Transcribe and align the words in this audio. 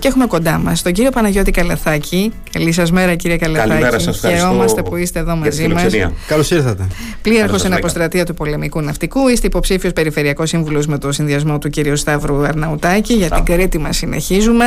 Και 0.00 0.08
έχουμε 0.08 0.26
κοντά 0.26 0.58
μας 0.58 0.82
τον 0.82 0.92
κύριο 0.92 1.10
Παναγιώτη 1.10 1.50
Καλαθάκη. 1.50 2.32
Καλή 2.52 2.72
σας 2.72 2.90
μέρα, 2.90 3.14
κύριε 3.14 3.36
Καλαθάκη. 3.36 3.68
Καλημέρα 3.68 3.98
σας. 3.98 4.18
Χαιρόμαστε 4.18 4.82
που 4.82 4.96
είστε 4.96 5.18
εδώ 5.18 5.36
μαζί 5.36 5.68
μας. 5.68 5.84
Καλώς 6.26 6.50
ήρθατε. 6.50 6.86
Πλήρχος 7.22 7.64
εν 7.64 7.72
αποστρατεία 7.72 8.24
του 8.24 8.34
πολεμικού 8.34 8.80
ναυτικού. 8.80 9.28
Είστε 9.28 9.46
υποψήφιος 9.46 9.92
περιφερειακός 9.92 10.48
σύμβουλος 10.48 10.86
με 10.86 10.98
το 10.98 11.12
συνδυασμό 11.12 11.58
του 11.58 11.70
κύριου 11.70 11.96
Σταύρου 11.96 12.44
Αρναουτάκη. 12.44 13.14
Για 13.14 13.30
την 13.30 13.44
Κρήτη 13.44 13.78
μας 13.78 13.96
συνεχίζουμε. 13.96 14.64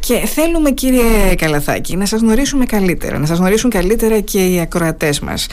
Και 0.00 0.14
θέλουμε, 0.14 0.70
κύριε 0.70 1.34
Καλαθάκη, 1.36 1.96
να 1.96 2.06
σας 2.06 2.20
γνωρίσουμε 2.20 2.64
καλύτερα. 2.64 3.18
Να 3.18 3.26
σας 3.26 3.38
γνωρίσουν 3.38 3.70
καλύτερα 3.70 4.20
και 4.20 4.46
οι 4.46 4.60
ακροατές 4.60 5.20
μας. 5.20 5.46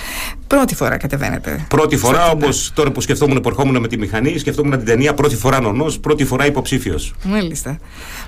Πρώτη 0.47 0.75
φορά 0.75 0.97
κατεβαίνετε. 0.97 1.65
Πρώτη 1.69 1.97
φορά, 1.97 2.29
όπως 2.29 2.71
τώρα 2.75 2.91
που 2.91 3.01
σκεφτόμουν 3.01 3.41
που 3.41 3.49
ερχόμουν 3.49 3.81
με 3.81 3.87
τη 3.87 3.97
μηχανή, 3.97 4.37
σκεφτόμουν 4.37 4.71
την 4.71 4.85
ταινία 4.85 5.13
Πρώτη 5.13 5.35
φορά 5.35 5.59
νονός, 5.59 5.99
πρώτη 5.99 6.25
φορά 6.25 6.45
υποψήφιος. 6.45 7.13
Μάλιστα. 7.23 7.77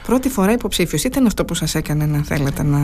Πρώτη 0.06 0.30
φορά 0.30 0.52
υποψήφιο. 0.52 0.77
Ήταν 1.06 1.26
αυτό 1.26 1.46
που 1.46 1.54
σας 1.54 1.76
έκανε 1.76 2.06
να 2.06 2.24
θέλετε 2.24 2.64
να 2.64 2.80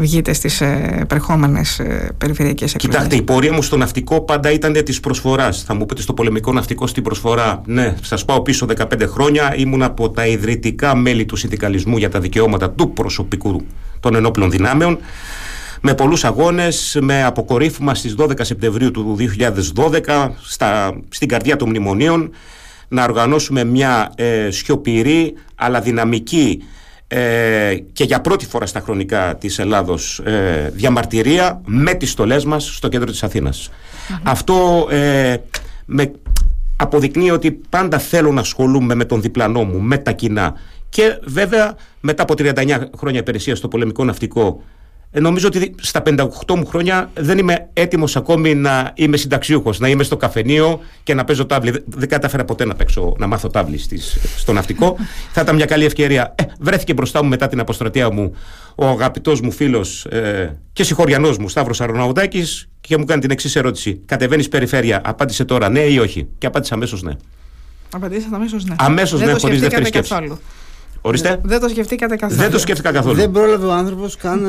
βγείτε 0.00 0.32
στις 0.32 0.60
ε, 0.60 1.04
περχόμενε 1.08 1.60
ε, 1.78 2.06
περιφερειακές 2.18 2.74
εκλογές; 2.74 2.96
Κοιτάξτε, 2.96 3.22
η 3.22 3.22
πορεία 3.22 3.52
μου 3.52 3.62
στο 3.62 3.76
ναυτικό 3.76 4.20
πάντα 4.20 4.50
ήταν 4.50 4.72
της 4.72 5.00
προσφοράς. 5.00 5.62
Θα 5.62 5.74
μου 5.74 5.86
πείτε 5.86 6.02
στο 6.02 6.14
πολεμικό 6.14 6.52
ναυτικό 6.52 6.86
στην 6.86 7.02
προσφορά. 7.02 7.62
Ναι, 7.66 7.94
σας 8.02 8.24
πάω 8.24 8.42
πίσω 8.42 8.66
15 8.76 8.84
χρόνια. 9.06 9.54
Ήμουν 9.56 9.82
από 9.82 10.10
τα 10.10 10.26
ιδρυτικά 10.26 10.96
μέλη 10.96 11.24
του 11.24 11.36
συνδικαλισμού 11.36 11.96
για 11.96 12.10
τα 12.10 12.20
δικαιώματα 12.20 12.70
του 12.70 12.92
προσωπικού 12.92 13.66
των 14.00 14.14
ενόπλων 14.14 14.50
δυνάμεων 14.50 14.98
με 15.80 15.94
πολλούς 15.94 16.24
αγώνες, 16.24 16.98
με 17.00 17.24
αποκορύφωμα 17.24 17.94
στις 17.94 18.14
12 18.18 18.32
Σεπτεμβρίου 18.40 18.90
του 18.90 19.16
2012 19.74 20.30
στα, 20.42 21.00
στην 21.08 21.28
καρδιά 21.28 21.56
των 21.56 21.68
μνημονίων 21.68 22.30
να 22.88 23.04
οργανώσουμε 23.04 23.64
μια 23.64 24.12
ε, 24.16 24.50
σιωπηρή 24.50 25.34
αλλά 25.54 25.80
δυναμική 25.80 26.62
ε, 27.08 27.76
και 27.92 28.04
για 28.04 28.20
πρώτη 28.20 28.46
φορά 28.46 28.66
στα 28.66 28.80
χρονικά 28.80 29.36
της 29.36 29.58
Ελλάδος 29.58 30.18
ε, 30.18 30.70
διαμαρτυρία 30.74 31.60
με 31.64 31.94
τις 31.94 32.10
στολές 32.10 32.44
μας 32.44 32.76
στο 32.76 32.88
κέντρο 32.88 33.10
της 33.10 33.22
αθηνας 33.22 33.70
Αυτό 34.22 34.88
ε, 34.90 35.36
με 35.86 36.12
αποδεικνύει 36.76 37.30
ότι 37.30 37.52
πάντα 37.52 37.98
θέλω 37.98 38.32
να 38.32 38.40
ασχολούμαι 38.40 38.94
με 38.94 39.04
τον 39.04 39.20
διπλανό 39.20 39.64
μου, 39.64 39.80
με 39.80 39.98
τα 39.98 40.12
κοινά. 40.12 40.54
Και 40.88 41.18
βέβαια 41.24 41.76
μετά 42.00 42.22
από 42.22 42.34
39 42.38 42.82
χρόνια 42.96 43.20
υπηρεσίας 43.20 43.58
στο 43.58 43.68
πολεμικό 43.68 44.04
ναυτικό 44.04 44.62
ε, 44.62 44.77
νομίζω 45.10 45.46
ότι 45.46 45.74
στα 45.80 46.02
58 46.06 46.54
μου 46.56 46.66
χρόνια 46.66 47.10
δεν 47.14 47.38
είμαι 47.38 47.68
έτοιμος 47.72 48.16
ακόμη 48.16 48.54
να 48.54 48.92
είμαι 48.94 49.16
συνταξιούχος, 49.16 49.78
να 49.78 49.88
είμαι 49.88 50.02
στο 50.02 50.16
καφενείο 50.16 50.80
και 51.02 51.14
να 51.14 51.24
παίζω 51.24 51.46
τάβλη. 51.46 51.84
Δεν 51.86 52.08
κατάφερα 52.08 52.44
ποτέ 52.44 52.64
να, 52.64 52.74
παίξω, 52.74 53.14
να 53.18 53.26
μάθω 53.26 53.48
τάβλη 53.48 53.78
στις, 53.78 54.18
στο 54.36 54.52
ναυτικό. 54.52 54.96
Θα 55.34 55.40
ήταν 55.40 55.54
μια 55.54 55.64
καλή 55.64 55.84
ευκαιρία. 55.84 56.34
Ε, 56.38 56.42
βρέθηκε 56.58 56.92
μπροστά 56.94 57.22
μου 57.22 57.28
μετά 57.28 57.48
την 57.48 57.60
αποστρατεία 57.60 58.10
μου 58.10 58.36
ο 58.74 58.86
αγαπητός 58.86 59.40
μου 59.40 59.50
φίλος 59.50 60.04
ε, 60.04 60.58
και 60.72 60.84
συγχωριανός 60.84 61.38
μου 61.38 61.48
Σταύρος 61.48 61.80
Αροναουδάκη 61.80 62.44
και 62.80 62.98
μου 62.98 63.04
κάνει 63.04 63.20
την 63.20 63.30
εξής 63.30 63.56
ερώτηση. 63.56 64.00
Κατεβαίνεις 64.06 64.48
περιφέρεια, 64.48 65.00
απάντησε 65.04 65.44
τώρα 65.44 65.68
ναι 65.68 65.80
ή 65.80 65.98
όχι. 65.98 66.28
Και 66.38 66.46
απάντησε 66.46 66.74
αμέσως 66.74 67.02
ναι. 67.02 67.12
Απαντήσατε 67.92 68.34
αμέσως 68.36 68.64
ναι. 68.64 68.74
Αμέσως 68.78 69.20
ναι, 69.20 69.32
χωρίς 69.32 69.60
δεύτερη 69.60 69.86
σκέψη. 69.86 70.10
Καθόλου. 70.10 70.38
Ορίστε. 71.00 71.40
Δεν 71.42 71.60
το 71.60 71.68
σκεφτήκατε 71.68 72.16
καθόλου. 72.16 72.40
Δεν 72.40 72.50
το 72.50 72.58
σκέφτηκα 72.58 72.92
καθόλου. 72.92 73.14
Δεν 73.14 73.30
πρόλαβε 73.30 73.66
ο 73.66 73.72
άνθρωπος 73.72 74.16
καν 74.16 74.42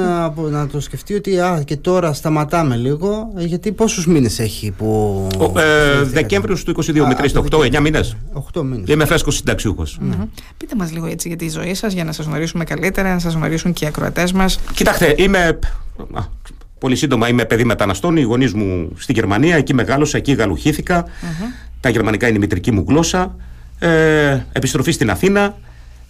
να 0.50 0.67
το 0.67 0.80
σκεφτεί 0.80 1.14
ότι 1.14 1.39
α, 1.39 1.61
και 1.66 1.78
τώρα 1.78 2.14
σταματάμε 2.14 2.75
λίγο. 2.75 3.31
Γιατί 3.36 3.72
πόσους 3.72 4.08
μήνες 4.08 4.39
έχει 4.39 4.72
που. 4.72 5.28
Ο, 5.38 5.59
ε, 5.59 6.03
Δεκέμβριο 6.03 6.58
του 6.66 6.83
22 6.86 6.94
με 6.94 7.16
3 7.17 7.44
8, 7.50 7.75
9 7.75 7.80
μήνες. 7.80 8.16
8 8.53 8.61
μήνες. 8.64 8.89
Είμαι 8.89 9.06
φρέσκος 9.06 9.36
συνταξιούχος. 9.36 10.00
Mm-hmm. 10.02 10.28
Πείτε 10.58 10.75
μας 10.75 10.91
λίγο 10.91 11.06
έτσι 11.06 11.28
για 11.28 11.38
τη 11.38 11.50
ζωή 11.50 11.73
σας, 11.73 11.94
για 11.94 12.03
να 12.03 12.11
σας 12.11 12.25
γνωρίσουμε 12.25 12.63
καλύτερα, 12.63 13.13
να 13.13 13.19
σας 13.19 13.34
γνωρίσουν 13.34 13.73
και 13.73 13.86
οι 13.86 13.88
ακροατές 13.88 14.31
μας. 14.31 14.59
Κοιτάξτε, 14.73 15.13
είμαι. 15.17 15.59
Πολύ 16.80 16.95
σύντομα 16.95 17.28
είμαι 17.28 17.45
παιδί 17.45 17.63
μεταναστών. 17.63 18.17
Οι 18.17 18.22
γονείς 18.22 18.53
μου 18.53 18.91
στη 18.97 19.13
Γερμανία, 19.13 19.56
εκεί 19.56 19.73
μεγάλωσα, 19.73 20.17
εκεί 20.17 20.31
γαλουχήθηκα. 20.31 21.06
Mm-hmm. 21.06 21.68
Τα 21.79 21.90
γερμανικά 21.90 22.28
είναι 22.28 22.38
η 22.38 22.40
μητρική 22.40 22.72
μου 22.72 22.85
γλώσσα. 22.88 23.35
Ε, 23.79 24.40
επιστροφή 24.51 24.91
στην 24.91 25.09
Αθήνα 25.09 25.56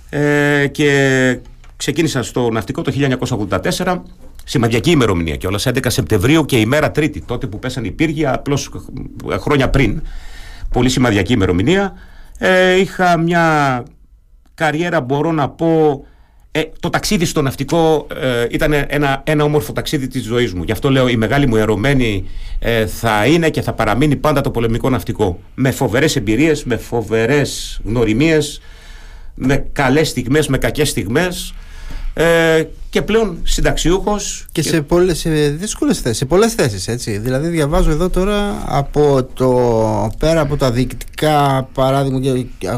ε, 0.09 0.67
και 0.67 1.39
ξεκίνησα 1.77 2.23
στο 2.23 2.49
ναυτικό 2.49 2.81
το 2.81 2.93
1984 3.75 4.01
σημαντική 4.43 4.91
ημερομηνία 4.91 5.35
και 5.35 5.47
όλα 5.47 5.59
11 5.63 5.77
Σεπτεμβρίου 5.87 6.45
και 6.45 6.59
η 6.59 6.65
μέρα 6.65 6.91
Τρίτη 6.91 7.21
τότε 7.21 7.47
που 7.47 7.59
πέσανε 7.59 7.87
οι 7.87 7.91
πύργια 7.91 8.33
απλώς 8.33 8.69
χρόνια 9.39 9.69
πριν. 9.69 10.01
Πολύ 10.71 10.89
σημαντική 10.89 11.33
ημερομηνία. 11.33 11.93
Ε, 12.37 12.79
είχα 12.79 13.17
μια 13.17 13.83
καριέρα 14.55 15.01
μπορώ 15.01 15.31
να 15.31 15.49
πω 15.49 16.03
ε, 16.51 16.61
το 16.79 16.89
ταξίδι 16.89 17.25
στο 17.25 17.41
ναυτικό 17.41 18.07
ε, 18.21 18.45
ήταν 18.49 18.73
ένα, 18.87 19.21
ένα 19.25 19.43
όμορφο 19.43 19.73
ταξίδι 19.73 20.07
της 20.07 20.23
ζωής 20.23 20.53
μου. 20.53 20.63
Γι' 20.63 20.71
αυτό 20.71 20.89
λέω 20.91 21.07
η 21.07 21.15
μεγάλη 21.15 21.47
μου 21.47 21.55
ερωμένη 21.55 22.29
ε, 22.59 22.85
θα 22.85 23.25
είναι 23.25 23.49
και 23.49 23.61
θα 23.61 23.73
παραμείνει 23.73 24.15
πάντα 24.15 24.41
το 24.41 24.51
πολεμικό 24.51 24.89
ναυτικό. 24.89 25.39
Με 25.55 25.71
φοβερές 25.71 26.15
εμπειρίες, 26.15 26.63
με 26.63 26.77
φοβερές 26.77 27.81
γνωριμίες 27.83 28.61
με 29.39 29.65
καλές 29.73 30.07
στιγμές, 30.07 30.47
με 30.47 30.57
κακές 30.57 30.89
στιγμές 30.89 31.53
ε, 32.13 32.63
και 32.89 33.01
πλέον 33.01 33.37
συνταξιούχος. 33.43 34.45
Και, 34.51 34.61
και, 34.61 34.69
σε, 34.69 34.81
πολλές, 34.81 35.19
σε 35.19 35.29
δύσκολες 35.49 35.99
θέσει, 35.99 36.15
σε 36.15 36.25
πολλές 36.25 36.53
θέσεις. 36.53 36.87
Έτσι. 36.87 37.17
Δηλαδή, 37.17 37.47
διαβάζω 37.47 37.91
εδώ 37.91 38.09
τώρα 38.09 38.63
από 38.65 39.27
το 39.33 40.11
πέρα 40.19 40.41
από 40.41 40.57
τα 40.57 40.71
διοικητικά 40.71 41.67
παράδειγμα 41.73 42.19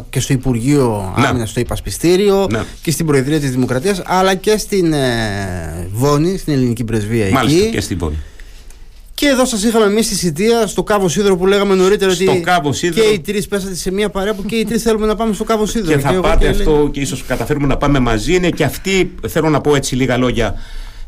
και 0.10 0.20
στο 0.20 0.34
Υπουργείο 0.34 1.14
ναι. 1.18 1.28
Άμυνας, 1.28 1.50
στο 1.50 1.60
Υπασπιστήριο 1.60 2.48
ναι. 2.52 2.64
και 2.82 2.92
στην 2.92 3.06
Προεδρία 3.06 3.40
της 3.40 3.52
Δημοκρατίας, 3.52 4.02
αλλά 4.06 4.36
και 4.36 4.58
στην 4.58 4.94
ε, 4.94 5.88
Βόνη, 5.92 6.38
στην 6.38 6.54
Ελληνική 6.54 6.84
Πρεσβεία 6.84 7.30
Μάλιστα, 7.30 7.68
και 7.70 7.82
στην 7.82 7.98
Βόνη. 7.98 8.18
Και 9.22 9.28
εδώ 9.28 9.46
σας 9.46 9.64
είχαμε 9.64 9.86
εμείς 9.86 10.06
στη 10.06 10.16
Σιτία, 10.16 10.68
στο 10.68 10.84
Κάβο 10.84 11.10
Σίδρο 11.10 11.38
που 11.38 11.48
λέγαμε 11.48 11.76
νωρίτερα 11.76 12.14
στο 12.14 12.32
ότι 12.32 12.40
Κάβο 12.40 12.72
και 12.72 13.02
οι 13.14 13.20
τρεις 13.20 13.48
πέσατε 13.48 13.76
σε 13.76 13.92
μια 13.92 14.10
παρέα 14.10 14.34
που 14.34 14.46
και 14.46 14.56
οι 14.56 14.66
τρεις 14.66 14.82
θέλουμε 14.82 15.06
να 15.06 15.16
πάμε 15.16 15.34
στο 15.34 15.44
Κάβο 15.44 15.66
Σίδρο. 15.66 15.94
Και 15.94 16.00
θα 16.00 16.12
και 16.12 16.20
πάτε 16.20 16.44
και 16.44 16.50
αυτό 16.50 16.90
και 16.92 17.00
ίσως 17.00 17.24
καταφέρουμε 17.24 17.68
να 17.68 17.78
πάμε 17.78 18.00
μαζί. 18.00 18.36
Είναι 18.36 18.50
και 18.50 18.64
αυτή, 18.64 19.16
θέλω 19.28 19.50
να 19.50 19.62
πω 19.62 19.76
έτσι 19.76 19.96
λίγα 19.96 20.18
λόγια, 20.18 20.56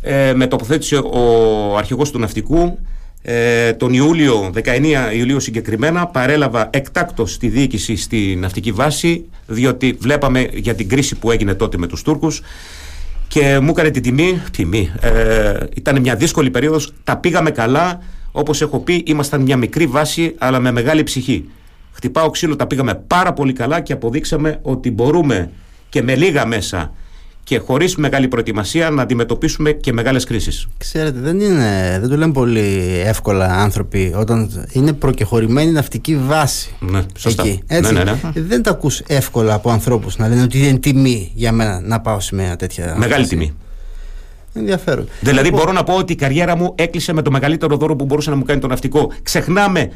ε, 0.01 0.33
με 0.33 0.47
τοποθέτησε 0.47 0.95
ο 0.95 1.77
αρχηγός 1.77 2.11
του 2.11 2.19
ναυτικού. 2.19 2.79
Ε, 3.21 3.73
τον 3.73 3.93
Ιούλιο, 3.93 4.51
19 4.53 5.13
Ιουλίου 5.15 5.39
συγκεκριμένα, 5.39 6.07
παρέλαβα 6.07 6.69
εκτάκτο 6.71 7.25
στη 7.25 7.47
διοίκηση 7.47 7.95
στη 7.95 8.35
ναυτική 8.39 8.71
βάση, 8.71 9.25
διότι 9.47 9.97
βλέπαμε 9.99 10.47
για 10.53 10.75
την 10.75 10.89
κρίση 10.89 11.15
που 11.15 11.31
έγινε 11.31 11.53
τότε 11.53 11.77
με 11.77 11.87
τους 11.87 12.01
Τούρκους 12.01 12.41
και 13.33 13.59
μου 13.59 13.69
έκανε 13.69 13.89
την 13.89 14.01
τιμή. 14.01 14.41
τιμή 14.51 14.91
ε, 15.01 15.57
ήταν 15.75 16.01
μια 16.01 16.15
δύσκολη 16.15 16.49
περίοδος. 16.49 16.93
Τα 17.03 17.17
πήγαμε 17.17 17.51
καλά. 17.51 18.01
Όπως 18.31 18.61
έχω 18.61 18.79
πει, 18.79 19.03
ήμασταν 19.07 19.41
μια 19.41 19.57
μικρή 19.57 19.85
βάση, 19.85 20.35
αλλά 20.37 20.59
με 20.59 20.71
μεγάλη 20.71 21.03
ψυχή. 21.03 21.49
Χτυπάω 21.91 22.29
ξύλο, 22.29 22.55
τα 22.55 22.67
πήγαμε 22.67 22.95
πάρα 22.95 23.33
πολύ 23.33 23.53
καλά 23.53 23.81
και 23.81 23.93
αποδείξαμε 23.93 24.59
ότι 24.61 24.91
μπορούμε 24.91 25.49
και 25.89 26.01
με 26.01 26.15
λίγα 26.15 26.45
μέσα 26.45 26.93
και 27.43 27.57
χωρίς 27.57 27.95
μεγάλη 27.95 28.27
προετοιμασία 28.27 28.89
να 28.89 29.01
αντιμετωπίσουμε 29.01 29.71
και 29.71 29.93
μεγάλες 29.93 30.23
κρίσεις. 30.23 30.67
Ξέρετε, 30.77 31.19
δεν, 31.19 31.39
είναι, 31.39 31.97
δεν 31.99 32.09
το 32.09 32.17
λένε 32.17 32.31
πολύ 32.31 33.01
εύκολα 33.05 33.45
άνθρωποι 33.45 34.13
όταν 34.17 34.67
είναι 34.71 34.93
προκεχωρημένη 34.93 35.71
ναυτική 35.71 36.17
βάση. 36.17 36.75
Ναι, 36.79 37.01
σωστά. 37.17 37.43
Εκεί, 37.43 37.63
έτσι. 37.67 37.93
Ναι, 37.93 38.03
ναι, 38.03 38.11
ναι. 38.11 38.41
Δεν 38.41 38.63
τα 38.63 38.69
ακούς 38.69 38.99
εύκολα 39.07 39.53
από 39.53 39.71
ανθρώπους 39.71 40.17
να 40.17 40.27
λένε 40.27 40.41
ότι 40.41 40.67
είναι 40.67 40.77
τιμή 40.77 41.31
για 41.33 41.51
μένα 41.51 41.81
να 41.81 42.01
πάω 42.01 42.19
σε 42.19 42.35
μια 42.35 42.55
τέτοια. 42.55 42.95
Μεγάλη 42.97 43.27
τιμή. 43.27 43.53
Ενδιαφέρον. 44.55 45.07
Δηλαδή, 45.21 45.51
μπορώ 45.51 45.71
να 45.71 45.83
πω 45.83 45.93
ότι 45.93 46.13
η 46.13 46.15
καριέρα 46.15 46.55
μου 46.55 46.73
έκλεισε 46.77 47.13
με 47.13 47.21
το 47.21 47.31
μεγαλύτερο 47.31 47.77
δώρο 47.77 47.95
που 47.95 48.05
μπορούσε 48.05 48.29
να 48.29 48.35
μου 48.35 48.43
κάνει 48.43 48.59
το 48.59 48.67
ναυτικό. 48.67 49.11
Ξεχνάμε 49.23 49.91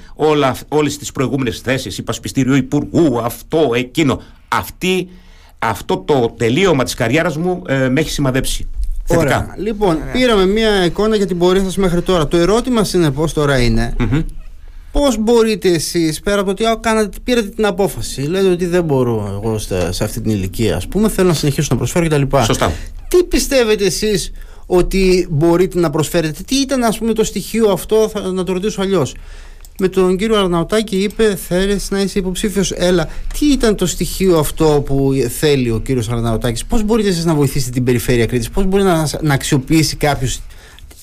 όλες 0.67 0.97
τις 0.97 1.11
προηγούμενες 1.11 1.59
θέσεις, 1.59 1.97
υπασπιστήριο 1.97 2.55
υπουργού, 2.55 3.19
αυτό, 3.19 3.71
εκείνο. 3.75 4.21
Αυτή 4.47 5.09
αυτό 5.59 5.97
το 5.97 6.33
τελείωμα 6.37 6.83
της 6.83 6.93
καριέρας 6.93 7.37
μου 7.37 7.61
ε, 7.67 7.89
με 7.89 7.99
έχει 7.99 8.09
σημαδέψει. 8.09 8.67
Ωραία. 9.07 9.55
Λοιπόν, 9.57 9.97
πήραμε 10.11 10.45
μια 10.45 10.85
εικόνα 10.85 11.15
για 11.15 11.25
την 11.25 11.37
πορεία 11.37 11.63
σας 11.63 11.77
μέχρι 11.77 12.01
τώρα. 12.01 12.27
Το 12.27 12.37
ερώτημα 12.37 12.83
συνεπώς 12.83 13.33
τώρα 13.33 13.57
είναι 13.57 13.95
mm-hmm. 13.99 14.23
πώς 14.91 15.17
μπορείτε 15.17 15.69
εσείς 15.69 16.19
πέρα 16.19 16.41
από 16.41 16.53
το 16.53 16.69
ότι 16.71 16.79
κάνατε, 16.81 17.17
πήρατε 17.23 17.47
την 17.47 17.65
απόφαση 17.65 18.21
λέτε 18.21 18.49
ότι 18.49 18.65
δεν 18.65 18.83
μπορώ 18.83 19.41
εγώ 19.43 19.57
σε 19.89 20.03
αυτή 20.03 20.21
την 20.21 20.31
ηλικία 20.31 20.75
ας 20.75 20.87
πούμε 20.87 21.09
θέλω 21.09 21.27
να 21.27 21.33
συνεχίσω 21.33 21.67
να 21.71 21.77
προσφέρω 21.77 22.07
κτλ. 22.07 22.37
Σωστά. 22.43 22.71
Τι 23.07 23.23
πιστεύετε 23.23 23.85
εσείς 23.85 24.31
ότι 24.65 25.27
μπορείτε 25.29 25.79
να 25.79 25.89
προσφέρετε, 25.89 26.43
τι 26.47 26.55
ήταν 26.55 26.83
ας 26.83 26.97
πούμε 26.97 27.13
το 27.13 27.23
στοιχείο 27.23 27.71
αυτό, 27.71 28.09
θα, 28.09 28.19
να 28.19 28.43
το 28.43 28.53
ρωτήσω 28.53 28.81
αλλιώς 28.81 29.15
με 29.79 29.87
τον 29.87 30.17
κύριο 30.17 30.39
Αρναουτάκη 30.39 30.97
είπε 30.97 31.35
θέλεις 31.35 31.91
να 31.91 32.01
είσαι 32.01 32.19
υποψήφιος. 32.19 32.71
Έλα. 32.71 33.09
Τι 33.39 33.45
ήταν 33.45 33.75
το 33.75 33.85
στοιχείο 33.85 34.37
αυτό 34.37 34.83
που 34.85 35.13
θέλει 35.37 35.71
ο 35.71 35.79
κύριος 35.79 36.09
Αρναουτάκης, 36.09 36.65
Πώς 36.65 36.83
μπορείτε 36.83 37.09
εσείς 37.09 37.25
να 37.25 37.33
βοηθήσετε 37.33 37.71
την 37.71 37.83
περιφέρεια 37.83 38.25
Κρήτης, 38.25 38.49
Πώς 38.49 38.65
μπορεί 38.65 38.83
να, 38.83 39.09
να 39.21 39.33
αξιοποιήσει 39.33 39.95
κάποιος 39.95 40.41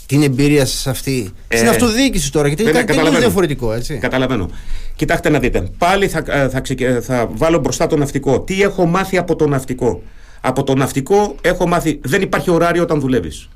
την 0.07 0.23
εμπειρία 0.23 0.67
σας 0.67 0.87
αυτή; 0.87 1.31
Ε, 1.49 1.57
στην 1.57 1.69
αυτοδιοίκηση 1.69 2.33
τώρα, 2.33 2.47
γιατί 2.49 2.63
είναι 2.63 2.73
κάτι 2.73 2.95
τελείως 2.95 3.19
διαφορετικό, 3.19 3.73
έτσι. 3.73 3.99
Καταλαβαίνω. 3.99 4.51
Κοιτάξτε 4.97 5.29
να 5.29 5.39
δείτε. 5.39 5.69
Πάλι 5.79 6.09
θα, 6.09 6.23
ε, 6.27 6.49
θα, 6.49 6.63
θα 7.01 7.31
βάλω 7.33 7.59
μπροστά 7.59 7.87
το 7.87 7.97
ναυτικό. 7.97 8.41
Τι 8.41 8.63
έχω 8.63 8.87
μάθει 8.87 9.19
από 9.19 9.37
το 9.37 9.47
ναυτικό; 9.47 10.03
Από 10.41 10.63
το 10.65 10.75
ναυτικό 10.75 11.35
έχω 11.41 11.69
μάθει, 11.69 12.01
δεν 12.03 12.23
υπάρχει 12.23 12.51
ωράριο 12.51 12.83
όταν 12.83 13.01
δουλεύεις. 13.01 13.49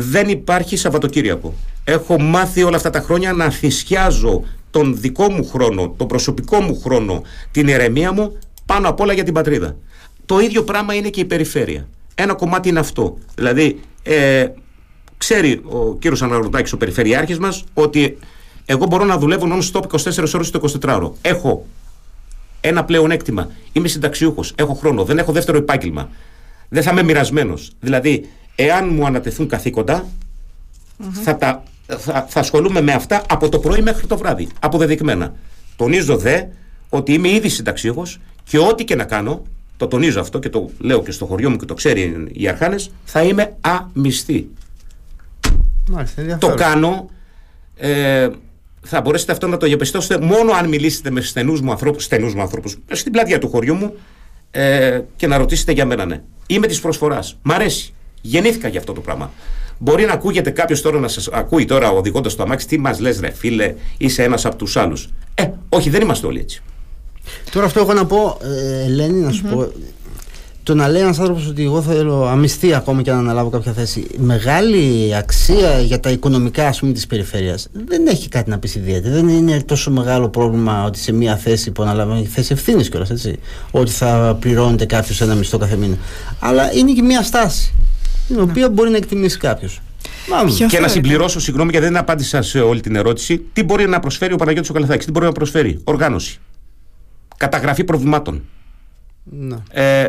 Δεν 0.00 0.28
υπάρχει 0.28 0.76
Σαββατοκύριακο. 0.76 1.54
Έχω 1.84 2.20
μάθει 2.20 2.62
όλα 2.62 2.76
αυτά 2.76 2.90
τα 2.90 3.00
χρόνια 3.00 3.32
να 3.32 3.50
θυσιάζω 3.50 4.42
τον 4.70 5.00
δικό 5.00 5.30
μου 5.30 5.44
χρόνο, 5.46 5.94
τον 5.96 6.06
προσωπικό 6.06 6.60
μου 6.60 6.80
χρόνο, 6.80 7.22
την 7.50 7.68
ηρεμία 7.68 8.12
μου 8.12 8.38
πάνω 8.66 8.88
απ' 8.88 9.00
όλα 9.00 9.12
για 9.12 9.24
την 9.24 9.34
πατρίδα. 9.34 9.76
Το 10.26 10.38
ίδιο 10.38 10.64
πράγμα 10.64 10.94
είναι 10.94 11.08
και 11.08 11.20
η 11.20 11.24
περιφέρεια. 11.24 11.88
Ένα 12.14 12.34
κομμάτι 12.34 12.68
είναι 12.68 12.78
αυτό. 12.78 13.18
Δηλαδή, 13.34 13.80
ε, 14.02 14.46
ξέρει 15.16 15.60
ο 15.64 15.94
κύριος 15.94 16.22
Αναγνωτάκη, 16.22 16.74
ο 16.74 16.76
περιφερειάρχης 16.76 17.38
μας, 17.38 17.64
ότι 17.74 18.18
εγώ 18.66 18.86
μπορώ 18.86 19.04
να 19.04 19.18
δουλεύω 19.18 19.46
non-stop 19.50 19.82
24 19.82 20.34
ώρες 20.34 20.50
το 20.50 20.60
24ωρο. 20.82 21.12
Έχω 21.22 21.66
ένα 22.60 22.84
πλέον 22.84 23.10
έκτημα. 23.10 23.48
Είμαι 23.72 23.88
συνταξιούχος. 23.88 24.52
Έχω 24.56 24.74
χρόνο. 24.74 25.04
Δεν 25.04 25.18
έχω 25.18 25.32
δεύτερο 25.32 25.58
επάγγελμα. 25.58 26.08
Δεν 26.68 26.82
θα 26.82 26.90
είμαι 26.90 27.02
μοιρασμένος. 27.02 27.70
Δηλαδή, 27.80 28.28
εάν 28.60 28.88
μου 28.88 29.06
ανατεθούν 29.06 29.48
θα, 31.22 31.36
τα, 31.36 31.62
θα, 31.86 32.26
θα 32.28 32.40
ασχολούμαι 32.40 32.80
με 32.80 32.92
αυτά 32.92 33.22
από 33.28 33.48
το 33.48 33.58
πρωί 33.58 33.80
μέχρι 33.80 34.06
το 34.06 34.16
βράδυ. 34.16 34.48
Αποδεδειγμένα. 34.60 35.34
Τονίζω 35.76 36.16
δε 36.16 36.42
ότι 36.88 37.12
είμαι 37.12 37.28
ήδη 37.28 37.48
συνταξιούχο 37.48 38.06
και 38.44 38.58
ό,τι 38.58 38.84
και 38.84 38.94
να 38.94 39.04
κάνω, 39.04 39.42
το 39.76 39.86
τονίζω 39.86 40.20
αυτό 40.20 40.38
και 40.38 40.48
το 40.48 40.70
λέω 40.78 41.02
και 41.02 41.10
στο 41.10 41.26
χωριό 41.26 41.50
μου 41.50 41.56
και 41.56 41.64
το 41.64 41.74
ξέρει 41.74 42.26
οι 42.32 42.48
αρχάνες, 42.48 42.90
θα 43.04 43.22
είμαι 43.22 43.56
αμυστή. 43.60 44.50
Μάλιστα, 45.90 46.38
το 46.38 46.54
κάνω. 46.54 47.10
Ε, 47.76 48.28
θα 48.80 49.00
μπορέσετε 49.00 49.32
αυτό 49.32 49.46
να 49.46 49.56
το 49.56 49.66
διαπιστώσετε 49.66 50.24
μόνο 50.24 50.52
αν 50.52 50.68
μιλήσετε 50.68 51.10
με 51.10 51.20
στενούς 51.20 51.60
μου 51.60 51.70
ανθρώπους, 51.70 52.04
στενούς 52.04 52.34
μου 52.34 52.40
ανθρώπους 52.40 52.76
στην 52.92 53.12
πλατεία 53.12 53.38
του 53.38 53.48
χωριού 53.48 53.74
μου 53.74 53.94
ε, 54.50 55.00
και 55.16 55.26
να 55.26 55.36
ρωτήσετε 55.36 55.72
για 55.72 55.84
μένα 55.84 56.04
ναι. 56.04 56.22
Είμαι 56.46 56.66
της 56.66 56.80
προσφοράς. 56.80 57.38
Μ' 57.42 57.52
αρέσει. 57.52 57.92
Γεννήθηκα 58.20 58.68
για 58.68 58.78
αυτό 58.78 58.92
το 58.92 59.00
πράγμα. 59.00 59.30
Μπορεί 59.78 60.04
να 60.04 60.12
ακούγεται 60.12 60.50
κάποιος 60.50 60.82
τώρα 60.82 60.98
να 60.98 61.08
σας 61.08 61.28
ακούει 61.32 61.64
τώρα 61.64 61.90
οδηγώντας 61.90 62.34
το 62.34 62.42
αμάξι, 62.42 62.66
τι 62.66 62.78
μας 62.78 63.00
λες, 63.00 63.20
ρε 63.20 63.30
φίλε, 63.30 63.74
είσαι 63.98 64.22
ένας 64.22 64.44
από 64.44 64.56
τους 64.56 64.76
άλλους. 64.76 65.08
Ε, 65.34 65.46
όχι, 65.68 65.90
δεν 65.90 66.02
είμαστε 66.02 66.26
όλοι 66.26 66.40
έτσι. 66.40 66.62
Τώρα 67.50 67.66
αυτό 67.66 67.80
έχω 67.80 67.92
να 67.92 68.06
πω, 68.06 68.38
ε, 68.42 68.84
Ελένη, 68.84 69.20
να 69.20 69.32
σου 69.32 69.42
πω. 69.42 69.72
Το 70.62 70.74
να 70.74 70.88
λέει 70.88 71.02
ένας 71.02 71.18
άνθρωπος 71.18 71.46
ότι 71.46 71.62
εγώ 71.62 71.82
θέλω 71.82 72.26
αμυστή 72.26 72.74
ακόμα 72.74 73.02
και 73.02 73.10
να 73.10 73.18
αναλάβω 73.18 73.50
κάποια 73.50 73.72
θέση, 73.72 74.06
μεγάλη 74.16 75.14
αξία 75.16 75.80
για 75.80 76.00
τα 76.00 76.10
οικονομικά 76.10 76.66
ας 76.66 76.78
πούμε 76.78 76.92
της 76.92 77.06
περιφέρειας. 77.06 77.68
Δεν 77.72 78.06
έχει 78.06 78.28
κάτι 78.28 78.50
να 78.50 78.58
πεις 78.58 78.74
ιδιαίτερα. 78.74 79.14
Δεν 79.14 79.28
είναι 79.28 79.62
τόσο 79.62 79.90
μεγάλο 79.90 80.28
πρόβλημα 80.28 80.84
ότι 80.84 80.98
σε 80.98 81.12
μια 81.12 81.36
θέση 81.36 81.70
που 81.70 81.82
αναλαμβάνει 81.82 82.24
θέση 82.26 82.52
ευθύνης 82.52 82.88
κιόλας, 82.88 83.10
έτσι. 83.10 83.38
Ότι 83.70 83.90
θα 83.90 84.36
πληρώνεται 84.40 84.84
κάποιος 84.86 85.20
ένα 85.20 85.34
μισθό 85.34 85.58
κάθε 85.58 85.76
μήνα. 85.76 85.96
Αλλά 86.38 86.72
είναι 86.72 86.92
και 86.92 87.02
μια 87.02 87.22
στάση 87.22 87.72
την 88.28 88.40
οποία 88.40 88.70
μπορεί 88.70 88.90
να 88.90 88.96
εκτιμήσει 88.96 89.38
κάποιος. 89.38 89.80
Και 90.68 90.78
να 90.80 90.88
συμπληρώσω, 90.88 91.40
συγγνώμη 91.40 91.70
γιατί 91.70 91.86
δεν 91.86 91.96
απάντησα 91.96 92.42
σε 92.42 92.60
όλη 92.60 92.80
την 92.80 92.96
ερώτηση, 92.96 93.38
τι 93.52 93.62
μπορεί 93.62 93.88
να 93.88 94.00
προσφέρει 94.00 94.32
ο 94.32 94.36
Παναγιώτης 94.36 94.70
ο 94.70 94.72
Καλαθάκης, 94.72 95.04
τι 95.04 95.10
μπορεί 95.10 95.24
να 95.24 95.32
προσφέρει; 95.32 95.80
Οργάνωση. 95.84 96.38
Καταγραφή 97.36 97.84
προβλημάτων. 97.84 98.42
Ναι. 99.24 99.56
Ε, 99.70 100.08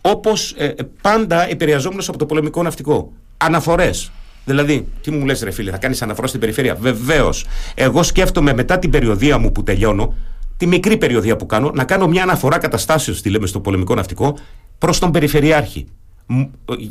Όπως 0.00 0.54
ε, 0.56 0.72
πάντα 1.02 1.48
επηρεαζόμενος 1.50 2.08
από 2.08 2.18
το 2.18 2.26
πολεμικό 2.26 2.62
ναυτικό. 2.62 3.12
Αναφορές. 3.36 4.10
Δηλαδή, 4.44 4.86
τι 5.02 5.10
μου 5.10 5.24
λες, 5.24 5.42
ρε 5.42 5.50
φίλε, 5.50 5.70
θα 5.70 5.78
κάνεις 5.78 6.02
αναφορά 6.02 6.26
στην 6.26 6.40
περιφέρεια; 6.40 6.74
Βεβαίως. 6.74 7.46
Εγώ 7.74 8.02
σκέφτομαι 8.02 8.54
μετά 8.54 8.78
την 8.78 8.90
περιοδία 8.90 9.38
μου 9.38 9.52
που 9.52 9.62
τελειώνω, 9.62 10.14
τη 10.56 10.66
μικρή 10.66 10.96
περιοδία 10.96 11.36
που 11.36 11.46
κάνω, 11.46 11.70
να 11.74 11.84
κάνω 11.84 12.06
μια 12.06 12.22
αναφορά 12.22 12.58
καταστάσεως, 12.58 13.22
τι 13.22 13.30
λέμε 13.30 13.46
στο 13.46 13.60
πολεμικό 13.60 13.94
ναυτικό, 13.94 14.38
προς 14.78 14.98
τον 14.98 15.10
Περιφερειάρχη. 15.10 15.86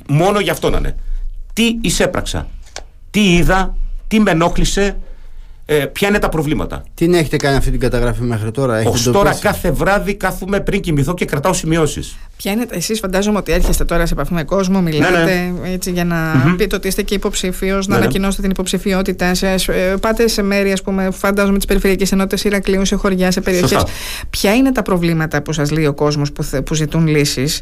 Μόνο 0.08 0.40
γι' 0.40 0.50
αυτό 0.50 0.70
να 0.70 0.78
είναι. 0.78 0.96
Τι 1.54 1.78
εισέπραξα, 1.82 2.48
τι 3.12 3.36
είδα, 3.36 3.76
τι 4.08 4.20
με 4.20 4.32
ενόχλησε, 4.32 4.98
ε, 5.72 5.86
ποια 5.86 6.08
είναι 6.08 6.20
τα 6.20 6.30
προβλήματα; 6.30 6.84
Τι 6.94 7.06
έχετε 7.06 7.38
κάνει 7.38 7.56
αυτή 7.56 7.72
την 7.72 7.80
καταγραφή 7.80 8.22
μέχρι 8.22 8.52
τώρα, 8.52 8.82
Ω 8.86 9.12
τώρα 9.12 9.38
κάθε 9.42 9.72
βράδυ 9.72 10.14
κάθομαι 10.14 10.60
πριν 10.60 10.82
κοιμηθώ 10.82 11.14
και 11.14 11.26
κρατάω 11.26 11.54
σημειώσεις. 11.54 12.18
Ποια 12.38 12.52
είναι, 12.52 12.66
εσείς 12.70 13.00
φαντάζομαι 13.00 13.38
ότι 13.38 13.52
έρχεστε 13.52 13.86
τώρα 13.86 14.06
σε 14.06 14.14
επαφή 14.14 14.34
με 14.34 14.44
κόσμο, 14.44 14.82
μιλάτε 14.82 15.24
ναι, 15.24 15.54
ναι. 15.62 15.74
Έτσι, 15.74 15.92
για 15.92 16.06
να 16.06 16.34
mm-hmm. 16.34 16.58
πείτε 16.58 16.76
ότι 16.76 16.88
είστε 16.88 17.02
και 17.02 17.14
υποψήφιο, 17.16 17.76
να 17.76 17.80
ναι, 17.80 17.86
ναι. 17.88 17.96
ανακοινώσετε 17.96 18.42
την 18.42 18.52
υποψηφιότητά 18.52 19.34
σας. 19.34 19.68
Ε, 19.68 19.96
πάτε 20.02 20.28
σε 20.28 20.42
μέρη, 20.42 20.72
ας 20.72 20.82
πούμε, 20.82 21.10
φαντάζομαι 21.12 21.58
τις 21.58 21.66
περιφερειακές 21.66 22.12
ενότητες 22.12 22.44
Ηρακλείου, 22.44 22.86
σε 22.86 22.96
χωριά, 22.96 23.32
σε 23.32 23.42
περιοχές. 23.42 23.84
Ποια 24.30 24.56
είναι 24.56 24.72
τα 24.72 24.82
προβλήματα 24.82 25.42
που 25.42 25.54
σας 25.54 25.72
λέει 25.72 25.86
ο 25.86 25.94
κόσμος 25.94 26.32
που, 26.32 26.46
που 26.66 26.74
ζητούν 26.74 27.08
λύσεις, 27.08 27.62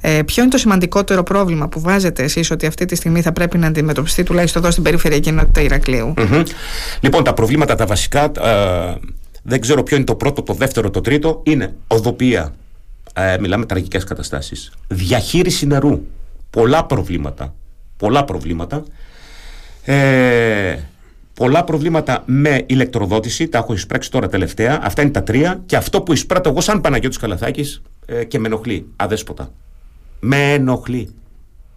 ε, 0.00 0.22
Ποιο 0.22 0.42
είναι 0.42 0.52
το 0.52 0.58
σημαντικότερο 0.58 1.22
πρόβλημα 1.22 1.68
που 1.68 1.80
βάζετε 1.80 2.22
εσείς 2.22 2.50
ότι 2.50 2.66
αυτή 2.66 2.84
τη 2.84 2.94
στιγμή 2.94 3.22
θα 3.22 3.32
πρέπει 3.32 3.58
να 3.58 3.66
αντιμετωπιστεί 3.66 4.22
τουλάχιστον 4.22 4.62
εδώ 4.62 4.70
στην 4.70 4.82
περιφερειακή 4.82 5.28
ενότητα 5.28 5.60
Ηρακλείου; 5.60 6.14
Mm-hmm. 6.16 6.44
Λοιπόν, 7.00 7.24
τα 7.24 7.34
προβλήματα 7.42 7.74
τα 7.74 7.86
βασικά. 7.86 8.24
Ε, 8.24 8.94
δεν 9.42 9.60
ξέρω 9.60 9.82
ποιο 9.82 9.96
είναι 9.96 10.04
το 10.04 10.14
πρώτο, 10.14 10.42
το 10.42 10.54
δεύτερο, 10.54 10.90
το 10.90 11.00
τρίτο. 11.00 11.40
Είναι 11.44 11.74
οδοπία 11.86 12.54
ε, 13.14 13.36
μιλάμε 13.40 13.66
τραγικές 13.66 14.04
καταστάσεις. 14.04 14.72
Διαχείριση 14.88 15.66
νερού. 15.66 16.00
Πολλά 16.50 16.84
προβλήματα. 16.84 17.54
Πολλά 17.96 18.24
προβλήματα. 18.24 18.84
Ε, 19.84 20.78
πολλά 21.34 21.64
προβλήματα 21.64 22.22
με 22.26 22.62
ηλεκτροδότηση. 22.66 23.48
Τα 23.48 23.58
έχω 23.58 23.72
εισπράξει 23.72 24.10
τώρα 24.10 24.28
τελευταία. 24.28 24.80
Αυτά 24.82 25.02
είναι 25.02 25.10
τα 25.10 25.22
τρία. 25.22 25.62
Και 25.66 25.76
αυτό 25.76 26.02
που 26.02 26.12
εισπράττω 26.12 26.48
εγώ 26.48 26.60
σαν 26.60 26.80
Παναγιώτης 26.80 27.18
Καλαθάκης 27.18 27.82
ε, 28.06 28.24
και 28.24 28.38
με 28.38 28.46
ενοχλεί. 28.46 28.86
Αδέσποτα. 28.96 29.52
Με 30.20 30.52
ενοχλεί. 30.52 31.14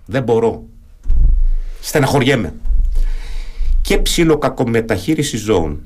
Δεν 0.06 0.23
μπορώ. 0.23 0.63
Στεναχωριέμαι. 1.81 2.53
Και 3.86 3.98
ψιλοκακομεταχείριση 3.98 5.38
ζώων. 5.38 5.80